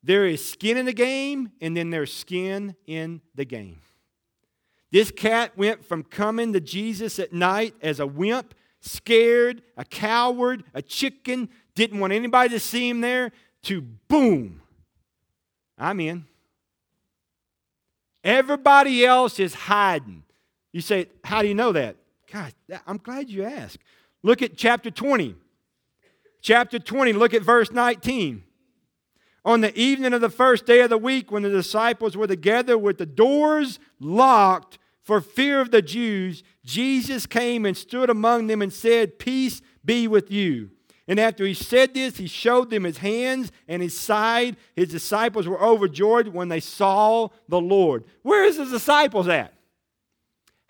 there 0.03 0.27
is 0.27 0.45
skin 0.47 0.77
in 0.77 0.87
the 0.87 0.93
game, 0.93 1.51
and 1.61 1.77
then 1.77 1.91
there's 1.91 2.13
skin 2.13 2.75
in 2.87 3.21
the 3.35 3.45
game. 3.45 3.81
This 4.91 5.11
cat 5.11 5.57
went 5.57 5.85
from 5.85 6.03
coming 6.03 6.53
to 6.53 6.61
Jesus 6.61 7.19
at 7.19 7.33
night 7.33 7.75
as 7.83 8.01
a 8.01 8.07
wimp, 8.07 8.55
scared, 8.81 9.63
a 9.77 9.85
coward, 9.85 10.65
a 10.75 10.83
chicken, 10.83 11.49
didn't 11.75 12.01
want 12.01 12.13
anybody 12.13 12.51
to 12.51 12.61
see 12.61 12.89
him 12.89 13.01
there, 13.01 13.31
to 13.65 13.83
boom, 13.83 14.63
I'm 15.77 16.01
in. 16.01 16.25
Everybody 18.25 19.05
else 19.05 19.39
is 19.39 19.55
hiding. 19.55 20.25
You 20.73 20.81
say, 20.81 21.09
How 21.25 21.43
do 21.43 21.49
you 21.49 21.55
know 21.55 21.73
that? 21.73 21.97
God, 22.33 22.53
I'm 22.87 22.99
glad 22.99 23.29
you 23.29 23.45
asked. 23.45 23.79
Look 24.23 24.43
at 24.43 24.57
chapter 24.57 24.91
20. 24.91 25.35
Chapter 26.43 26.79
20, 26.79 27.13
look 27.13 27.35
at 27.35 27.43
verse 27.43 27.71
19. 27.71 28.45
On 29.45 29.61
the 29.61 29.77
evening 29.79 30.13
of 30.13 30.21
the 30.21 30.31
first 30.31 30.67
day 30.67 30.81
of 30.81 30.91
the 30.91 30.99
week, 30.99 31.31
when 31.31 31.43
the 31.43 31.51
disciples 31.51 32.17
were 32.17 32.27
together 32.27 32.77
with 32.77 32.99
the 32.99 33.07
doors 33.07 33.79
locked 33.99 34.79
for 35.03 35.21
fear 35.21 35.61
of 35.61 35.71
the 35.71 35.83
Jews, 35.83 36.43
Jesus 36.65 37.27
came 37.27 37.65
and 37.65 37.77
stood 37.77 38.11
among 38.11 38.47
them 38.47 38.63
and 38.63 38.73
said, 38.73 39.19
Peace 39.19 39.61
be 39.85 40.07
with 40.07 40.31
you. 40.31 40.71
And 41.09 41.19
after 41.19 41.45
he 41.45 41.55
said 41.55 41.95
this, 41.95 42.19
he 42.19 42.27
showed 42.27 42.71
them 42.71 42.85
his 42.85 42.99
hands 42.99 43.51
and 43.67 43.83
his 43.83 43.99
side. 43.99 44.57
His 44.77 44.89
disciples 44.89 45.49
were 45.49 45.61
overjoyed 45.61 46.29
when 46.29 46.49
they 46.49 46.61
saw 46.61 47.29
the 47.49 47.61
Lord. 47.61 48.05
Where 48.23 48.45
is 48.45 48.59
his 48.59 48.71
disciples 48.71 49.27
at? 49.27 49.55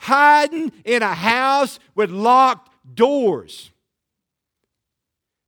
Hiding 0.00 0.72
in 0.84 1.02
a 1.02 1.14
house 1.14 1.78
with 1.94 2.10
locked 2.10 2.72
doors. 2.94 3.70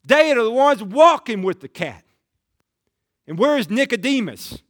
They 0.04 0.32
are 0.32 0.42
the 0.42 0.50
ones 0.50 0.82
walking 0.82 1.42
with 1.42 1.60
the 1.60 1.68
cat. 1.68 2.04
And 3.26 3.38
where 3.38 3.56
is 3.56 3.70
Nicodemus? 3.70 4.62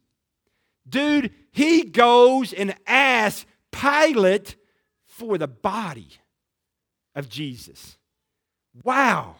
Dude, 0.88 1.33
he 1.51 1.83
goes 1.83 2.53
and 2.53 2.75
asks 2.87 3.47
Pilate 3.73 4.57
for 5.07 5.38
the 5.38 5.49
body 5.49 6.11
of 7.14 7.29
Jesus. 7.29 7.97
Wow. 8.85 9.37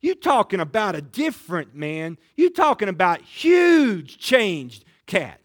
You 0.00 0.14
talking 0.14 0.60
about 0.60 0.94
a 0.94 1.02
different 1.02 1.74
man. 1.74 2.16
You 2.36 2.50
talking 2.50 2.88
about 2.88 3.20
huge 3.22 4.18
changed 4.18 4.84
cat. 5.06 5.40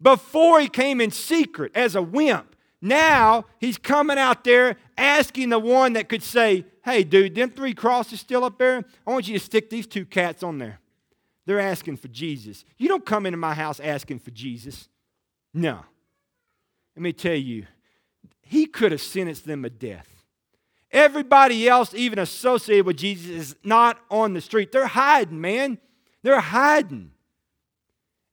Before 0.00 0.60
he 0.60 0.68
came 0.68 1.00
in 1.00 1.10
secret 1.10 1.72
as 1.74 1.96
a 1.96 2.02
wimp, 2.02 2.47
now 2.80 3.44
he's 3.58 3.78
coming 3.78 4.18
out 4.18 4.44
there 4.44 4.76
asking 4.96 5.48
the 5.48 5.58
one 5.58 5.94
that 5.94 6.08
could 6.08 6.22
say, 6.22 6.64
Hey, 6.84 7.04
dude, 7.04 7.34
them 7.34 7.50
three 7.50 7.74
crosses 7.74 8.20
still 8.20 8.44
up 8.44 8.58
there? 8.58 8.84
I 9.06 9.10
want 9.10 9.28
you 9.28 9.38
to 9.38 9.44
stick 9.44 9.68
these 9.68 9.86
two 9.86 10.06
cats 10.06 10.42
on 10.42 10.58
there. 10.58 10.80
They're 11.44 11.60
asking 11.60 11.96
for 11.96 12.08
Jesus. 12.08 12.64
You 12.76 12.88
don't 12.88 13.04
come 13.04 13.26
into 13.26 13.38
my 13.38 13.54
house 13.54 13.80
asking 13.80 14.20
for 14.20 14.30
Jesus. 14.30 14.88
No. 15.52 15.80
Let 16.94 17.02
me 17.02 17.12
tell 17.12 17.34
you, 17.34 17.66
he 18.40 18.66
could 18.66 18.92
have 18.92 19.00
sentenced 19.00 19.46
them 19.46 19.62
to 19.62 19.70
death. 19.70 20.08
Everybody 20.90 21.68
else, 21.68 21.92
even 21.94 22.18
associated 22.18 22.86
with 22.86 22.96
Jesus, 22.96 23.30
is 23.30 23.56
not 23.62 24.00
on 24.10 24.32
the 24.34 24.40
street. 24.40 24.72
They're 24.72 24.86
hiding, 24.86 25.40
man. 25.40 25.78
They're 26.22 26.40
hiding. 26.40 27.10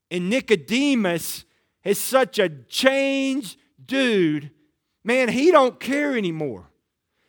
And 0.09 0.29
Nicodemus 0.29 1.45
is 1.83 1.99
such 1.99 2.39
a 2.39 2.49
changed 2.49 3.57
dude. 3.85 4.51
Man, 5.03 5.29
he 5.29 5.51
don't 5.51 5.79
care 5.79 6.17
anymore. 6.17 6.69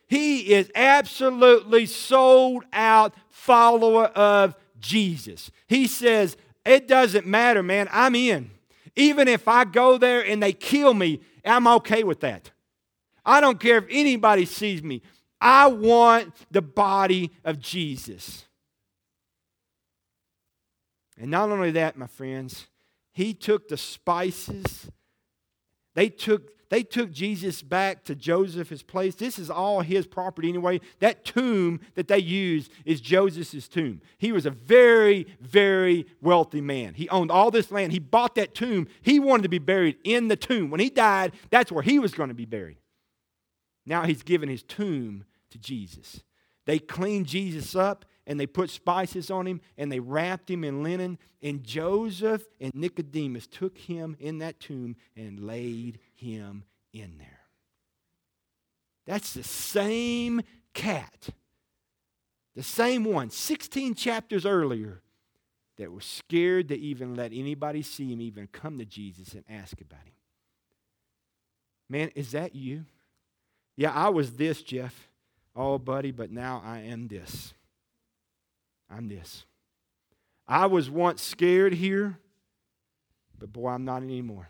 He 0.09 0.55
is 0.55 0.71
absolutely 0.75 1.87
sold 1.87 2.65
out 2.73 3.15
follower 3.29 4.07
of 4.07 4.55
Jesus. 4.79 5.51
He 5.67 5.87
says, 5.87 6.37
It 6.65 6.89
doesn't 6.89 7.27
matter, 7.27 7.63
man. 7.63 7.89
I'm 7.91 8.15
in. 8.15 8.51
Even 8.95 9.29
if 9.29 9.47
I 9.47 9.65
go 9.65 9.99
there 9.99 10.25
and 10.25 10.43
they 10.43 10.53
kill 10.53 10.95
me, 10.95 11.21
I'm 11.45 11.67
okay 11.67 12.03
with 12.03 12.21
that. 12.21 12.51
I 13.25 13.41
don't 13.41 13.61
care 13.61 13.79
if 13.79 13.87
anybody 13.91 14.47
sees 14.47 14.83
me. 14.83 15.03
I 15.41 15.67
want 15.67 16.33
the 16.51 16.63
body 16.63 17.33
of 17.45 17.59
Jesus. 17.59 18.47
And 21.19 21.31
not 21.31 21.51
only 21.51 21.73
that, 21.73 21.97
my 21.97 22.07
friends, 22.07 22.67
he 23.13 23.35
took 23.35 23.69
the 23.69 23.77
spices. 23.77 24.91
They 25.97 26.11
took 26.11 26.53
they 26.69 26.83
took 26.83 27.13
Jesus 27.13 27.63
back 27.63 28.05
to 28.05 28.17
Joseph's 28.17 28.83
place. 28.83 29.15
This 29.15 29.39
is 29.39 29.51
all 29.51 29.83
his 29.83 30.05
property 30.05 30.49
anyway. 30.49 30.81
That 30.99 31.25
tomb 31.25 31.81
that 31.95 32.09
they 32.09 32.19
used 32.19 32.73
is 32.85 33.01
Joseph's 33.01 33.69
tomb. 33.69 34.01
He 34.19 34.33
was 34.33 34.47
a 34.47 34.51
very, 34.51 35.29
very 35.41 36.07
wealthy 36.21 36.61
man. 36.61 36.95
He 36.95 37.09
owned 37.09 37.31
all 37.31 37.53
this 37.53 37.71
land. 37.71 37.93
He 37.93 38.01
bought 38.01 38.35
that 38.35 38.53
tomb. 38.53 38.89
He 39.01 39.21
wanted 39.21 39.45
to 39.45 39.49
be 39.49 39.61
buried 39.61 39.97
in 40.03 40.27
the 40.27 40.35
tomb. 40.35 40.71
When 40.71 40.81
he 40.81 40.91
died, 40.91 41.35
that's 41.51 41.71
where 41.71 41.85
he 41.85 42.01
was 42.01 42.15
going 42.15 42.31
to 42.31 42.35
be 42.35 42.47
buried. 42.47 42.79
Now 43.87 44.03
he's 44.03 44.25
given 44.25 44.49
his 44.49 44.65
tomb 44.65 45.25
to 45.51 45.59
Jesus. 45.59 46.25
They 46.65 46.81
cleaned 46.81 47.27
Jesus 47.27 47.77
up 47.77 48.05
and 48.27 48.41
they 48.41 48.47
put 48.47 48.71
spices 48.71 49.31
on 49.31 49.47
him 49.47 49.61
and 49.79 49.91
they 49.91 50.01
wrapped 50.01 50.51
him 50.51 50.65
in 50.65 50.83
linen. 50.83 51.19
And 51.43 51.63
Joseph 51.63 52.45
and 52.61 52.75
Nicodemus 52.75 53.47
took 53.47 53.79
him 53.79 54.17
in 54.19 54.39
that 54.39 54.59
tomb 54.59 54.97
and 55.17 55.41
laid 55.41 56.01
him 56.15 56.65
in 56.93 57.19
there. 57.19 57.41
That's 59.07 59.35
the 59.35 59.45
same 59.45 60.43
cat, 60.75 61.29
the 62.57 62.63
same 62.63 63.05
one, 63.05 63.31
16 63.31 63.95
chapters 63.95 64.45
earlier, 64.45 65.03
that 65.77 65.93
was 65.93 66.05
scared 66.05 66.69
to 66.69 66.79
even 66.79 67.15
let 67.15 67.33
anybody 67.33 67.83
see 67.83 68.13
him, 68.13 68.21
even 68.21 68.49
come 68.49 68.79
to 68.79 68.85
Jesus 68.85 69.35
and 69.35 69.45
ask 69.49 69.81
about 69.81 70.01
him. 70.01 70.15
Man, 71.89 72.11
is 72.15 72.33
that 72.33 72.55
you? 72.57 72.87
Yeah, 73.77 73.93
I 73.93 74.09
was 74.09 74.33
this, 74.33 74.63
Jeff. 74.63 75.09
Oh, 75.55 75.79
buddy, 75.79 76.11
but 76.11 76.31
now 76.31 76.63
I 76.65 76.81
am 76.81 77.09
this. 77.09 77.55
I'm 78.91 79.09
this. 79.09 79.45
I 80.49 80.67
was 80.67 80.89
once 80.89 81.23
scared 81.23 81.75
here, 81.75 82.19
but 83.39 83.53
boy, 83.53 83.69
I'm 83.71 83.85
not 83.85 84.03
anymore. 84.03 84.49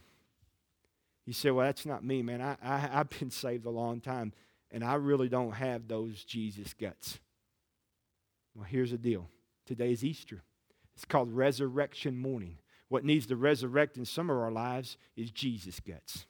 You 1.25 1.33
say, 1.33 1.51
well, 1.51 1.66
that's 1.66 1.87
not 1.87 2.05
me, 2.05 2.22
man. 2.22 2.40
I, 2.40 2.57
I, 2.62 2.88
I've 3.01 3.11
been 3.11 3.31
saved 3.31 3.66
a 3.66 3.70
long 3.70 4.01
time, 4.01 4.33
and 4.70 4.85
I 4.85 4.94
really 4.94 5.29
don't 5.29 5.53
have 5.53 5.88
those 5.88 6.25
Jesus 6.25 6.75
guts. 6.75 7.18
Well, 8.55 8.64
here's 8.64 8.92
the 8.92 8.99
deal 8.99 9.29
today 9.66 9.92
is 9.92 10.05
Easter. 10.05 10.42
It's 10.94 11.05
called 11.05 11.33
resurrection 11.33 12.16
morning. 12.16 12.59
What 12.88 13.05
needs 13.05 13.27
to 13.27 13.37
resurrect 13.37 13.96
in 13.99 14.05
some 14.05 14.31
of 14.31 14.37
our 14.37 14.51
lives 14.51 14.96
is 15.16 15.31
Jesus 15.31 15.81
guts. 15.81 16.27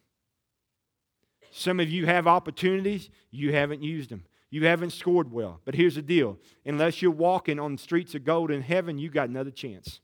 Some 1.52 1.78
of 1.78 1.88
you 1.88 2.06
have 2.06 2.26
opportunities, 2.26 3.08
you 3.30 3.52
haven't 3.52 3.82
used 3.82 4.10
them. 4.10 4.24
You 4.50 4.64
haven't 4.66 4.90
scored 4.90 5.32
well. 5.32 5.60
But 5.64 5.74
here's 5.74 5.96
the 5.96 6.02
deal 6.02 6.38
unless 6.64 7.02
you're 7.02 7.10
walking 7.10 7.58
on 7.58 7.72
the 7.72 7.82
streets 7.82 8.14
of 8.14 8.24
gold 8.24 8.50
in 8.50 8.62
heaven, 8.62 8.98
you 8.98 9.10
got 9.10 9.28
another 9.28 9.50
chance. 9.50 10.00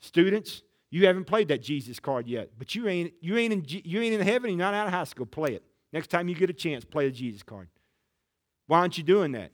Students, 0.00 0.62
you 0.90 1.06
haven't 1.06 1.24
played 1.24 1.48
that 1.48 1.62
Jesus 1.62 2.00
card 2.00 2.26
yet, 2.26 2.50
but 2.58 2.74
you 2.74 2.88
ain't, 2.88 3.12
you 3.20 3.36
ain't, 3.36 3.52
in, 3.52 3.82
you 3.84 4.00
ain't 4.00 4.14
in 4.14 4.20
heaven, 4.20 4.50
you're 4.50 4.58
not 4.58 4.74
out 4.74 4.86
of 4.86 4.92
high 4.92 5.04
school. 5.04 5.26
Play 5.26 5.54
it. 5.54 5.64
Next 5.92 6.08
time 6.08 6.28
you 6.28 6.34
get 6.34 6.50
a 6.50 6.54
chance, 6.54 6.84
play 6.84 7.06
the 7.06 7.14
Jesus 7.14 7.42
card. 7.42 7.68
Why 8.66 8.80
aren't 8.80 8.98
you 8.98 9.04
doing 9.04 9.32
that? 9.32 9.52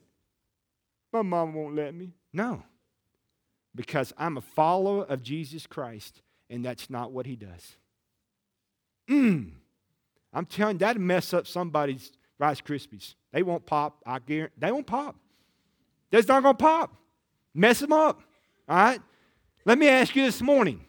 My 1.13 1.23
mom 1.23 1.55
won't 1.55 1.75
let 1.75 1.95
me. 1.95 2.15
No, 2.33 2.63
because 3.75 4.13
I'm 4.17 4.37
a 4.37 4.41
follower 4.41 5.05
of 5.05 5.23
Jesus 5.23 5.67
Christ, 5.67 6.23
and 6.49 6.65
that's 6.65 6.89
not 6.89 7.13
what 7.13 7.27
he 7.27 7.37
does. 7.37 7.77
Mm. 9.11 9.53
I'm 10.33 10.47
telling 10.47 10.77
you, 10.77 10.81
that'd 10.81 11.01
mess 11.01 11.35
up 11.35 11.47
somebody's 11.47 12.13
Rice 12.43 12.61
Krispies. 12.61 13.15
They 13.33 13.45
won't 13.45 13.65
pop. 13.65 14.03
I 14.05 14.19
guarantee 14.19 14.57
they 14.59 14.73
won't 14.73 14.89
pop. 14.89 15.15
That's 16.11 16.27
not 16.27 16.43
going 16.43 16.57
to 16.57 16.61
pop. 16.61 16.93
Mess 17.55 17.79
them 17.79 17.93
up. 17.93 18.21
All 18.69 18.77
right? 18.77 19.01
Let 19.65 19.79
me 19.79 19.87
ask 19.87 20.17
you 20.17 20.25
this 20.25 20.43
morning 20.43 20.85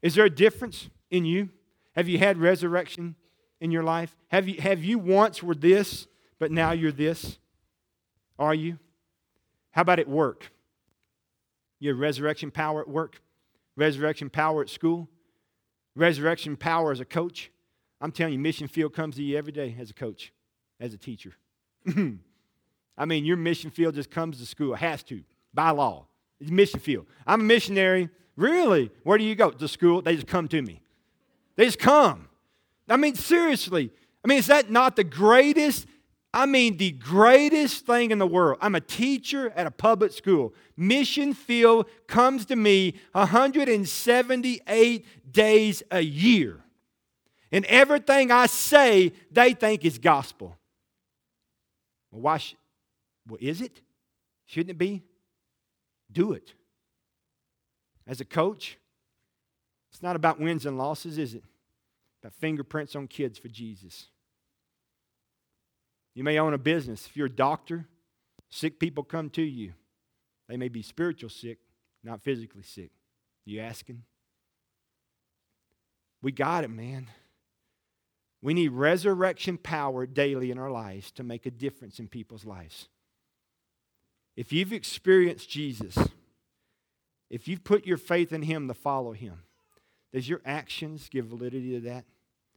is 0.00 0.14
there 0.14 0.26
a 0.26 0.30
difference 0.30 0.88
in 1.10 1.24
you? 1.24 1.48
Have 1.96 2.08
you 2.08 2.18
had 2.18 2.38
resurrection 2.38 3.16
in 3.60 3.72
your 3.72 3.82
life? 3.82 4.16
Have 4.28 4.48
you, 4.48 4.60
have 4.60 4.84
you 4.84 5.00
once 5.00 5.42
were 5.42 5.56
this, 5.56 6.06
but 6.38 6.52
now 6.52 6.70
you're 6.70 6.92
this? 6.92 7.40
Are 8.38 8.54
you? 8.54 8.78
How 9.72 9.82
about 9.82 9.98
at 9.98 10.08
work? 10.08 10.52
You 11.80 11.90
have 11.90 11.98
resurrection 11.98 12.52
power 12.52 12.80
at 12.82 12.88
work, 12.88 13.20
resurrection 13.74 14.30
power 14.30 14.62
at 14.62 14.70
school, 14.70 15.08
resurrection 15.96 16.56
power 16.56 16.92
as 16.92 17.00
a 17.00 17.04
coach. 17.04 17.50
I'm 18.00 18.12
telling 18.12 18.34
you, 18.34 18.38
mission 18.38 18.68
field 18.68 18.94
comes 18.94 19.16
to 19.16 19.24
you 19.24 19.36
every 19.36 19.52
day 19.52 19.74
as 19.80 19.90
a 19.90 19.94
coach 19.94 20.32
as 20.80 20.94
a 20.94 20.98
teacher. 20.98 21.32
I 22.98 23.04
mean, 23.04 23.24
your 23.24 23.36
mission 23.36 23.70
field 23.70 23.94
just 23.94 24.10
comes 24.10 24.38
to 24.38 24.46
school. 24.46 24.74
It 24.74 24.78
has 24.78 25.02
to, 25.04 25.22
by 25.52 25.70
law. 25.70 26.06
It's 26.40 26.50
mission 26.50 26.80
field. 26.80 27.06
I'm 27.26 27.40
a 27.40 27.44
missionary. 27.44 28.10
Really? 28.36 28.90
Where 29.02 29.18
do 29.18 29.24
you 29.24 29.34
go? 29.34 29.50
To 29.50 29.68
school? 29.68 30.02
They 30.02 30.14
just 30.14 30.26
come 30.26 30.48
to 30.48 30.60
me. 30.60 30.80
They 31.56 31.64
just 31.66 31.78
come. 31.78 32.28
I 32.88 32.96
mean, 32.96 33.14
seriously. 33.14 33.90
I 34.24 34.28
mean, 34.28 34.38
is 34.38 34.46
that 34.46 34.70
not 34.70 34.96
the 34.96 35.04
greatest? 35.04 35.86
I 36.32 36.46
mean, 36.46 36.76
the 36.76 36.90
greatest 36.90 37.86
thing 37.86 38.10
in 38.10 38.18
the 38.18 38.26
world. 38.26 38.58
I'm 38.60 38.74
a 38.74 38.80
teacher 38.80 39.50
at 39.56 39.66
a 39.66 39.70
public 39.70 40.12
school. 40.12 40.52
Mission 40.76 41.32
field 41.32 41.86
comes 42.06 42.44
to 42.46 42.56
me 42.56 42.94
178 43.12 45.06
days 45.32 45.82
a 45.90 46.00
year. 46.00 46.60
And 47.50 47.64
everything 47.66 48.30
I 48.30 48.46
say, 48.46 49.12
they 49.30 49.54
think 49.54 49.84
is 49.84 49.98
gospel. 49.98 50.58
Well, 52.16 52.22
why? 52.22 52.38
Sh- 52.38 52.56
well, 53.28 53.38
is 53.42 53.60
it? 53.60 53.82
Shouldn't 54.46 54.70
it 54.70 54.78
be? 54.78 55.02
Do 56.10 56.32
it. 56.32 56.54
As 58.06 58.22
a 58.22 58.24
coach, 58.24 58.78
it's 59.92 60.02
not 60.02 60.16
about 60.16 60.40
wins 60.40 60.64
and 60.64 60.78
losses, 60.78 61.18
is 61.18 61.34
it? 61.34 61.42
About 62.22 62.32
fingerprints 62.32 62.96
on 62.96 63.06
kids 63.06 63.38
for 63.38 63.48
Jesus. 63.48 64.06
You 66.14 66.24
may 66.24 66.38
own 66.38 66.54
a 66.54 66.58
business. 66.58 67.06
If 67.06 67.18
you're 67.18 67.26
a 67.26 67.30
doctor, 67.30 67.86
sick 68.48 68.80
people 68.80 69.04
come 69.04 69.28
to 69.30 69.42
you. 69.42 69.74
They 70.48 70.56
may 70.56 70.68
be 70.68 70.80
spiritual 70.80 71.28
sick, 71.28 71.58
not 72.02 72.22
physically 72.22 72.62
sick. 72.62 72.92
You 73.44 73.60
asking? 73.60 74.04
We 76.22 76.32
got 76.32 76.64
it, 76.64 76.70
man. 76.70 77.08
We 78.42 78.54
need 78.54 78.72
resurrection 78.72 79.58
power 79.58 80.06
daily 80.06 80.50
in 80.50 80.58
our 80.58 80.70
lives 80.70 81.10
to 81.12 81.22
make 81.22 81.46
a 81.46 81.50
difference 81.50 81.98
in 81.98 82.08
people's 82.08 82.44
lives. 82.44 82.88
If 84.36 84.52
you've 84.52 84.72
experienced 84.72 85.48
Jesus, 85.48 85.96
if 87.30 87.48
you've 87.48 87.64
put 87.64 87.86
your 87.86 87.96
faith 87.96 88.32
in 88.32 88.42
Him 88.42 88.68
to 88.68 88.74
follow 88.74 89.12
Him, 89.12 89.42
does 90.12 90.28
your 90.28 90.42
actions 90.44 91.08
give 91.08 91.26
validity 91.26 91.72
to 91.72 91.80
that? 91.88 92.04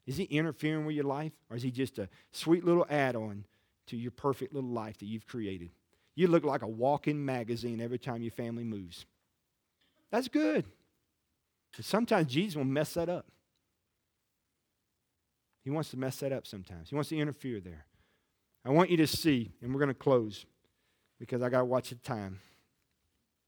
Is 0.05 0.17
He 0.17 0.25
interfering 0.25 0.85
with 0.85 0.95
your 0.95 1.05
life, 1.05 1.31
or 1.49 1.55
is 1.55 1.63
He 1.63 1.71
just 1.71 1.97
a 1.97 2.09
sweet 2.31 2.63
little 2.65 2.85
add 2.89 3.15
on 3.15 3.45
to 3.87 3.97
your 3.97 4.11
perfect 4.11 4.53
little 4.53 4.69
life 4.69 4.97
that 4.99 5.05
you've 5.05 5.27
created? 5.27 5.71
You 6.15 6.27
look 6.27 6.43
like 6.43 6.61
a 6.61 6.67
walk 6.67 7.07
in 7.07 7.23
magazine 7.23 7.79
every 7.79 7.97
time 7.97 8.21
your 8.21 8.31
family 8.31 8.63
moves. 8.63 9.05
That's 10.11 10.27
good. 10.27 10.65
But 11.75 11.85
sometimes 11.85 12.31
Jesus 12.31 12.57
will 12.57 12.65
mess 12.65 12.95
that 12.95 13.07
up. 13.07 13.25
He 15.69 15.75
wants 15.75 15.91
to 15.91 15.97
mess 15.97 16.17
that 16.21 16.31
up 16.31 16.47
sometimes. 16.47 16.89
He 16.89 16.95
wants 16.95 17.09
to 17.09 17.17
interfere 17.19 17.59
there. 17.59 17.85
I 18.65 18.71
want 18.71 18.89
you 18.89 18.97
to 18.97 19.05
see, 19.05 19.51
and 19.61 19.71
we're 19.71 19.79
going 19.79 19.89
to 19.89 19.93
close 19.93 20.47
because 21.19 21.43
I 21.43 21.49
got 21.49 21.59
to 21.59 21.65
watch 21.65 21.89
the 21.89 21.95
time. 21.95 22.39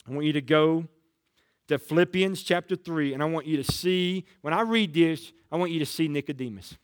I 0.08 0.12
want 0.12 0.28
you 0.28 0.34
to 0.34 0.42
go 0.42 0.86
to 1.68 1.80
Philippians 1.80 2.44
chapter 2.44 2.76
3, 2.76 3.16
and 3.16 3.24
I 3.24 3.26
want 3.26 3.48
you 3.48 3.58
to 3.58 3.64
see, 3.64 4.28
when 4.42 4.54
I 4.54 4.62
read 4.62 4.94
this, 4.94 5.32
I 5.52 5.56
want 5.56 5.72
you 5.72 5.80
to 5.80 5.86
see 5.88 6.08
Nicodemus. 6.08 6.78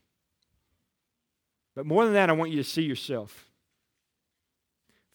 But 1.75 1.85
more 1.85 2.03
than 2.03 2.15
that, 2.15 2.31
I 2.31 2.33
want 2.33 2.49
you 2.49 2.57
to 2.57 2.67
see 2.67 2.81
yourself. 2.81 3.45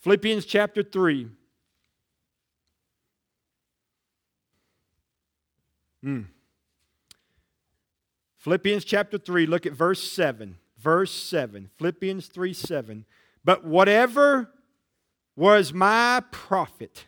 Philippians 0.03 0.47
chapter 0.47 0.85
3. 0.85 1.27
Hmm. 6.01 6.21
Philippians 8.43 8.85
chapter 8.85 9.19
3, 9.19 9.47
look 9.47 9.67
at 9.67 9.73
verse 9.73 10.03
7. 10.03 10.57
Verse 10.77 11.13
7. 11.13 11.71
Philippians 11.79 12.27
3 12.27 12.53
7. 12.53 13.05
But 13.45 13.65
whatever 13.65 14.51
was 15.37 15.73
my 15.73 16.25
profit, 16.33 17.05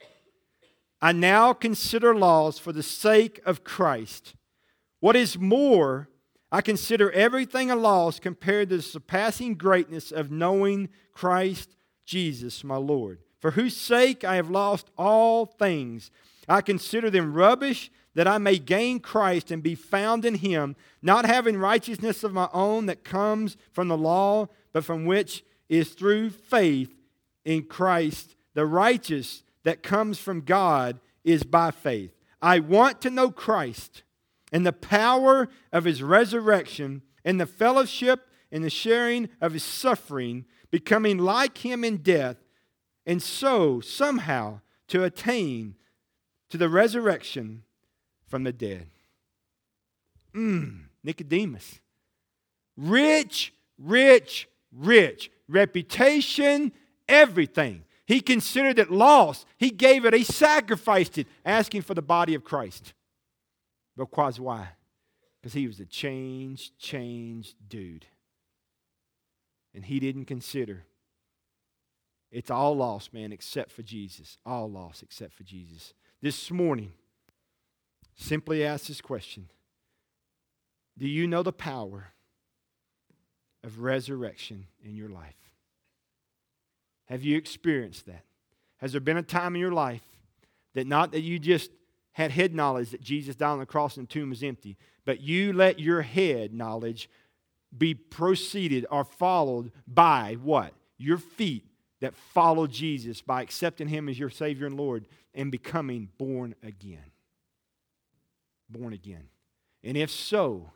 I 1.02 1.10
now 1.10 1.52
consider 1.52 2.14
loss 2.14 2.60
for 2.60 2.72
the 2.72 2.84
sake 2.84 3.40
of 3.44 3.64
Christ. 3.64 4.36
What 5.00 5.16
is 5.16 5.36
more, 5.36 6.08
I 6.52 6.60
consider 6.60 7.10
everything 7.10 7.68
a 7.68 7.74
loss 7.74 8.20
compared 8.20 8.68
to 8.68 8.76
the 8.76 8.82
surpassing 8.82 9.54
greatness 9.54 10.12
of 10.12 10.30
knowing 10.30 10.88
Christ 11.12 11.74
Jesus, 12.06 12.62
my 12.62 12.76
Lord, 12.76 13.18
for 13.40 13.50
whose 13.50 13.76
sake 13.76 14.22
I 14.22 14.36
have 14.36 14.50
lost 14.50 14.88
all 14.96 15.46
things. 15.46 16.12
I 16.48 16.60
consider 16.60 17.10
them 17.10 17.34
rubbish 17.34 17.90
that 18.14 18.28
I 18.28 18.38
may 18.38 18.58
gain 18.58 19.00
Christ 19.00 19.50
and 19.50 19.62
be 19.62 19.74
found 19.74 20.24
in 20.24 20.36
him, 20.36 20.76
not 21.02 21.26
having 21.26 21.56
righteousness 21.56 22.22
of 22.24 22.32
my 22.32 22.48
own 22.52 22.86
that 22.86 23.04
comes 23.04 23.56
from 23.72 23.88
the 23.88 23.96
law, 23.96 24.48
but 24.72 24.84
from 24.84 25.04
which 25.04 25.44
is 25.68 25.90
through 25.90 26.30
faith 26.30 26.94
in 27.44 27.64
Christ. 27.64 28.36
The 28.54 28.66
righteous 28.66 29.42
that 29.64 29.82
comes 29.82 30.18
from 30.18 30.42
God 30.42 31.00
is 31.24 31.42
by 31.42 31.70
faith. 31.70 32.12
I 32.40 32.60
want 32.60 33.00
to 33.02 33.10
know 33.10 33.30
Christ 33.30 34.02
and 34.52 34.64
the 34.64 34.72
power 34.72 35.48
of 35.72 35.84
his 35.84 36.02
resurrection 36.02 37.02
and 37.24 37.40
the 37.40 37.46
fellowship 37.46 38.28
and 38.52 38.62
the 38.62 38.70
sharing 38.70 39.28
of 39.40 39.54
his 39.54 39.64
suffering, 39.64 40.44
becoming 40.70 41.18
like 41.18 41.58
him 41.58 41.82
in 41.82 41.96
death, 41.96 42.36
and 43.06 43.20
so 43.22 43.80
somehow 43.80 44.60
to 44.88 45.02
attain 45.02 45.74
to 46.50 46.56
the 46.56 46.68
resurrection 46.68 47.64
from 48.26 48.44
the 48.44 48.52
dead. 48.52 48.86
Mm, 50.34 50.84
Nicodemus. 51.02 51.80
Rich, 52.76 53.54
rich, 53.78 54.48
rich. 54.72 55.30
Reputation, 55.48 56.72
everything. 57.08 57.84
He 58.06 58.20
considered 58.20 58.78
it 58.78 58.90
lost. 58.90 59.46
He 59.56 59.70
gave 59.70 60.04
it, 60.04 60.14
he 60.14 60.24
sacrificed 60.24 61.18
it, 61.18 61.26
asking 61.44 61.82
for 61.82 61.94
the 61.94 62.02
body 62.02 62.34
of 62.34 62.44
Christ. 62.44 62.92
But 63.96 64.10
Because 64.10 64.40
why? 64.40 64.70
Because 65.40 65.54
he 65.54 65.66
was 65.66 65.80
a 65.80 65.86
changed, 65.86 66.78
changed 66.78 67.54
dude. 67.68 68.06
And 69.74 69.84
he 69.84 70.00
didn't 70.00 70.26
consider 70.26 70.84
it's 72.34 72.50
all 72.50 72.76
lost, 72.76 73.14
man, 73.14 73.32
except 73.32 73.70
for 73.70 73.82
Jesus. 73.82 74.38
All 74.44 74.68
lost 74.68 75.04
except 75.04 75.34
for 75.34 75.44
Jesus. 75.44 75.94
This 76.20 76.50
morning, 76.50 76.92
simply 78.16 78.64
ask 78.64 78.86
this 78.86 79.00
question 79.00 79.48
Do 80.98 81.08
you 81.08 81.26
know 81.26 81.42
the 81.42 81.52
power 81.52 82.12
of 83.62 83.80
resurrection 83.80 84.66
in 84.82 84.94
your 84.94 85.08
life? 85.08 85.34
Have 87.06 87.22
you 87.22 87.36
experienced 87.36 88.06
that? 88.06 88.24
Has 88.78 88.92
there 88.92 89.00
been 89.00 89.16
a 89.16 89.22
time 89.22 89.54
in 89.54 89.60
your 89.60 89.72
life 89.72 90.02
that 90.74 90.86
not 90.86 91.12
that 91.12 91.20
you 91.20 91.38
just 91.38 91.70
had 92.12 92.30
head 92.30 92.54
knowledge 92.54 92.90
that 92.90 93.00
Jesus 93.00 93.36
died 93.36 93.50
on 93.50 93.58
the 93.58 93.66
cross 93.66 93.96
and 93.96 94.06
the 94.06 94.12
tomb 94.12 94.30
was 94.30 94.42
empty, 94.42 94.76
but 95.04 95.20
you 95.20 95.52
let 95.52 95.80
your 95.80 96.02
head 96.02 96.54
knowledge 96.54 97.10
be 97.76 97.94
proceeded 97.94 98.86
or 98.90 99.04
followed 99.04 99.72
by 99.86 100.36
what? 100.42 100.72
Your 100.96 101.18
feet 101.18 101.66
that 102.00 102.14
follow 102.14 102.66
Jesus 102.66 103.20
by 103.20 103.42
accepting 103.42 103.88
Him 103.88 104.08
as 104.08 104.18
your 104.18 104.30
Savior 104.30 104.66
and 104.66 104.76
Lord 104.76 105.06
and 105.34 105.50
becoming 105.50 106.08
born 106.18 106.54
again. 106.62 107.10
Born 108.74 108.92
again. 108.92 109.28
And 109.82 109.96
if 109.96 110.10
so, 110.10 110.72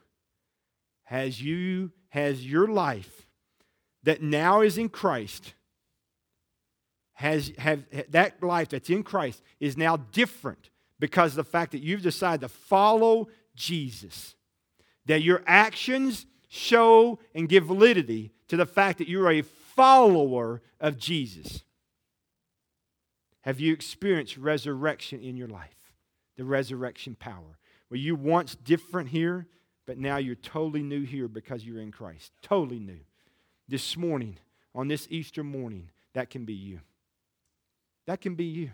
has 1.04 1.42
you 1.42 1.92
has 2.10 2.46
your 2.46 2.66
life 2.66 3.26
that 4.04 4.22
now 4.22 4.60
is 4.60 4.78
in 4.78 4.88
Christ 4.88 5.54
has 7.14 7.52
have 7.58 7.84
that 8.10 8.42
life 8.42 8.68
that's 8.68 8.90
in 8.90 9.02
Christ 9.02 9.42
is 9.58 9.76
now 9.76 9.96
different 9.96 10.70
because 11.00 11.32
of 11.32 11.36
the 11.36 11.50
fact 11.50 11.72
that 11.72 11.82
you've 11.82 12.02
decided 12.02 12.42
to 12.42 12.48
follow 12.48 13.28
Jesus. 13.56 14.36
That 15.06 15.22
your 15.22 15.42
actions 15.46 16.26
show 16.48 17.18
and 17.34 17.48
give 17.48 17.64
validity 17.64 18.32
to 18.48 18.56
the 18.56 18.66
fact 18.66 18.98
that 18.98 19.08
you're 19.08 19.30
a 19.30 19.42
follower 19.42 20.62
of 20.80 20.96
Jesus. 20.96 21.64
Have 23.42 23.58
you 23.58 23.72
experienced 23.72 24.36
resurrection 24.36 25.20
in 25.20 25.36
your 25.36 25.48
life? 25.48 25.92
The 26.36 26.44
resurrection 26.44 27.16
power. 27.18 27.58
Were 27.90 27.96
you 27.96 28.14
once 28.14 28.54
different 28.54 29.08
here, 29.08 29.46
but 29.86 29.98
now 29.98 30.18
you're 30.18 30.34
totally 30.34 30.82
new 30.82 31.04
here 31.04 31.28
because 31.28 31.64
you're 31.64 31.80
in 31.80 31.92
Christ? 31.92 32.32
Totally 32.42 32.78
new. 32.78 33.00
This 33.68 33.96
morning, 33.96 34.38
on 34.74 34.88
this 34.88 35.06
Easter 35.10 35.42
morning, 35.42 35.90
that 36.14 36.30
can 36.30 36.44
be 36.44 36.54
you. 36.54 36.80
That 38.06 38.20
can 38.20 38.34
be 38.34 38.44
you. 38.44 38.70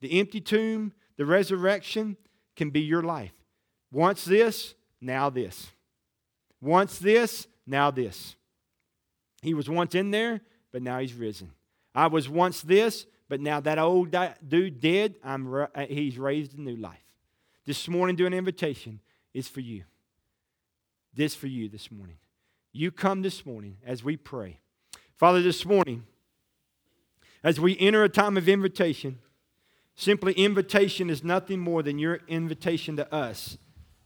The 0.00 0.20
empty 0.20 0.40
tomb, 0.40 0.92
the 1.16 1.26
resurrection 1.26 2.16
can 2.56 2.70
be 2.70 2.80
your 2.80 3.02
life. 3.02 3.32
Once 3.90 4.24
this, 4.24 4.74
now 5.00 5.30
this. 5.30 5.68
Once 6.60 6.98
this, 6.98 7.46
now 7.66 7.90
this. 7.90 8.36
He 9.42 9.54
was 9.54 9.68
once 9.68 9.94
in 9.94 10.10
there, 10.10 10.40
but 10.72 10.82
now 10.82 10.98
he's 10.98 11.14
risen. 11.14 11.52
I 11.94 12.08
was 12.08 12.28
once 12.28 12.60
this, 12.60 13.06
but 13.28 13.40
now 13.40 13.60
that 13.60 13.78
old 13.78 14.14
dude 14.46 14.80
dead, 14.80 15.16
I'm, 15.22 15.66
he's 15.88 16.18
raised 16.18 16.56
a 16.56 16.60
new 16.60 16.76
life. 16.76 17.07
This 17.68 17.86
morning, 17.86 18.16
doing 18.16 18.32
an 18.32 18.38
invitation 18.38 18.98
is 19.34 19.46
for 19.46 19.60
you. 19.60 19.84
This 21.12 21.34
for 21.34 21.48
you 21.48 21.68
this 21.68 21.90
morning. 21.90 22.16
You 22.72 22.90
come 22.90 23.20
this 23.20 23.44
morning 23.44 23.76
as 23.84 24.02
we 24.02 24.16
pray. 24.16 24.60
Father, 25.18 25.42
this 25.42 25.66
morning, 25.66 26.04
as 27.44 27.60
we 27.60 27.78
enter 27.78 28.02
a 28.02 28.08
time 28.08 28.38
of 28.38 28.48
invitation, 28.48 29.18
simply 29.96 30.32
invitation 30.32 31.10
is 31.10 31.22
nothing 31.22 31.60
more 31.60 31.82
than 31.82 31.98
your 31.98 32.20
invitation 32.26 32.96
to 32.96 33.14
us 33.14 33.58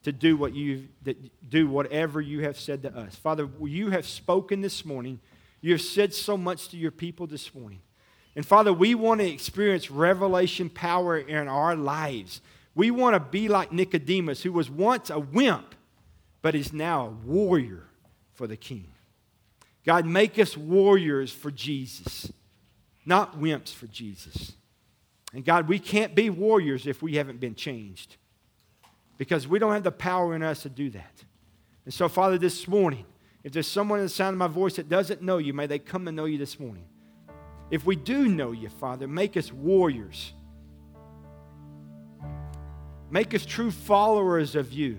to 0.03 0.11
do 0.11 0.37
what 0.37 0.55
you 0.55 0.88
do 1.48 1.68
whatever 1.68 2.20
you 2.20 2.40
have 2.40 2.59
said 2.59 2.83
to 2.83 2.92
us. 2.92 3.14
Father, 3.14 3.48
you 3.62 3.90
have 3.90 4.07
spoken 4.07 4.61
this 4.61 4.85
morning. 4.85 5.20
You 5.61 5.70
have 5.70 5.83
said 5.83 6.12
so 6.12 6.37
much 6.37 6.66
to 6.70 6.77
your 6.77 6.90
people 6.90 7.29
this 7.29 7.55
morning. 7.55 7.83
And 8.35 8.44
Father, 8.44 8.72
we 8.72 8.96
want 8.96 9.20
to 9.20 9.31
experience 9.31 9.88
revelation 9.88 10.68
power 10.68 11.16
in 11.16 11.46
our 11.46 11.77
lives. 11.77 12.40
We 12.74 12.90
want 12.90 13.14
to 13.14 13.20
be 13.20 13.48
like 13.48 13.72
Nicodemus, 13.72 14.42
who 14.42 14.52
was 14.52 14.70
once 14.70 15.11
a 15.11 15.18
wimp, 15.18 15.74
but 16.40 16.54
is 16.54 16.72
now 16.72 17.06
a 17.06 17.26
warrior 17.26 17.85
for 18.32 18.46
the 18.46 18.56
king. 18.56 18.88
God, 19.85 20.06
make 20.06 20.38
us 20.38 20.56
warriors 20.56 21.32
for 21.32 21.50
Jesus 21.50 22.32
not 23.04 23.38
wimps 23.38 23.72
for 23.72 23.87
Jesus. 23.87 24.52
And 25.32 25.44
God, 25.44 25.68
we 25.68 25.78
can't 25.78 26.14
be 26.14 26.30
warriors 26.30 26.87
if 26.87 27.02
we 27.02 27.16
haven't 27.16 27.40
been 27.40 27.54
changed 27.54 28.16
because 29.18 29.48
we 29.48 29.58
don't 29.58 29.72
have 29.72 29.82
the 29.82 29.92
power 29.92 30.35
in 30.35 30.42
us 30.42 30.62
to 30.62 30.68
do 30.68 30.90
that. 30.90 31.24
And 31.85 31.92
so, 31.92 32.08
Father, 32.08 32.38
this 32.38 32.68
morning, 32.68 33.06
if 33.42 33.52
there's 33.52 33.66
someone 33.66 33.98
in 33.98 34.04
the 34.04 34.11
sound 34.11 34.35
of 34.35 34.38
my 34.38 34.46
voice 34.46 34.76
that 34.76 34.88
doesn't 34.88 35.22
know 35.22 35.38
you, 35.38 35.52
may 35.52 35.66
they 35.66 35.78
come 35.78 36.04
to 36.04 36.12
know 36.12 36.26
you 36.26 36.38
this 36.38 36.61
morning. 36.61 36.85
If 37.70 37.87
we 37.87 37.96
do 37.96 38.28
know 38.28 38.52
you, 38.52 38.68
Father, 38.68 39.08
make 39.08 39.37
us 39.37 39.50
warriors. 39.50 40.32
Make 43.12 43.35
us 43.35 43.44
true 43.44 43.70
followers 43.70 44.55
of 44.57 44.72
you. 44.72 44.98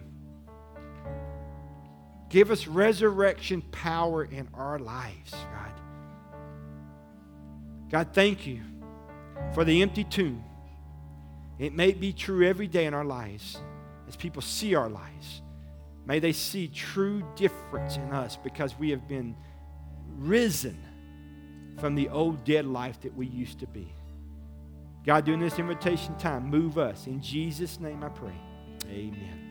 Give 2.30 2.52
us 2.52 2.68
resurrection 2.68 3.64
power 3.72 4.24
in 4.24 4.50
our 4.54 4.78
lives, 4.78 5.32
God. 5.32 5.72
God, 7.90 8.08
thank 8.14 8.46
you 8.46 8.62
for 9.56 9.64
the 9.66 9.82
empty 9.82 10.04
tomb. 10.04 10.44
It 11.58 11.74
may 11.74 11.92
be 11.92 12.14
true 12.14 12.46
every 12.46 12.68
day 12.68 12.86
in 12.86 12.94
our 12.94 13.04
lives 13.04 13.58
as 14.08 14.16
people 14.16 14.44
see 14.44 14.76
our 14.76 14.90
lives. 14.90 15.42
May 16.06 16.20
they 16.20 16.34
see 16.34 16.68
true 16.68 17.24
difference 17.36 17.98
in 17.98 18.12
us 18.12 18.38
because 18.38 18.78
we 18.78 18.92
have 18.92 19.08
been 19.08 19.36
risen 20.20 20.78
from 21.80 21.96
the 21.96 22.10
old 22.10 22.44
dead 22.44 22.68
life 22.68 23.02
that 23.02 23.16
we 23.18 23.26
used 23.26 23.60
to 23.62 23.68
be. 23.68 23.92
God, 25.06 25.26
during 25.26 25.42
this 25.42 25.60
invitation 25.60 26.18
time, 26.18 26.50
move 26.50 26.78
us. 26.78 27.08
In 27.08 27.22
Jesus' 27.22 27.80
name 27.80 28.04
I 28.04 28.10
pray. 28.10 28.36
Amen. 28.88 29.43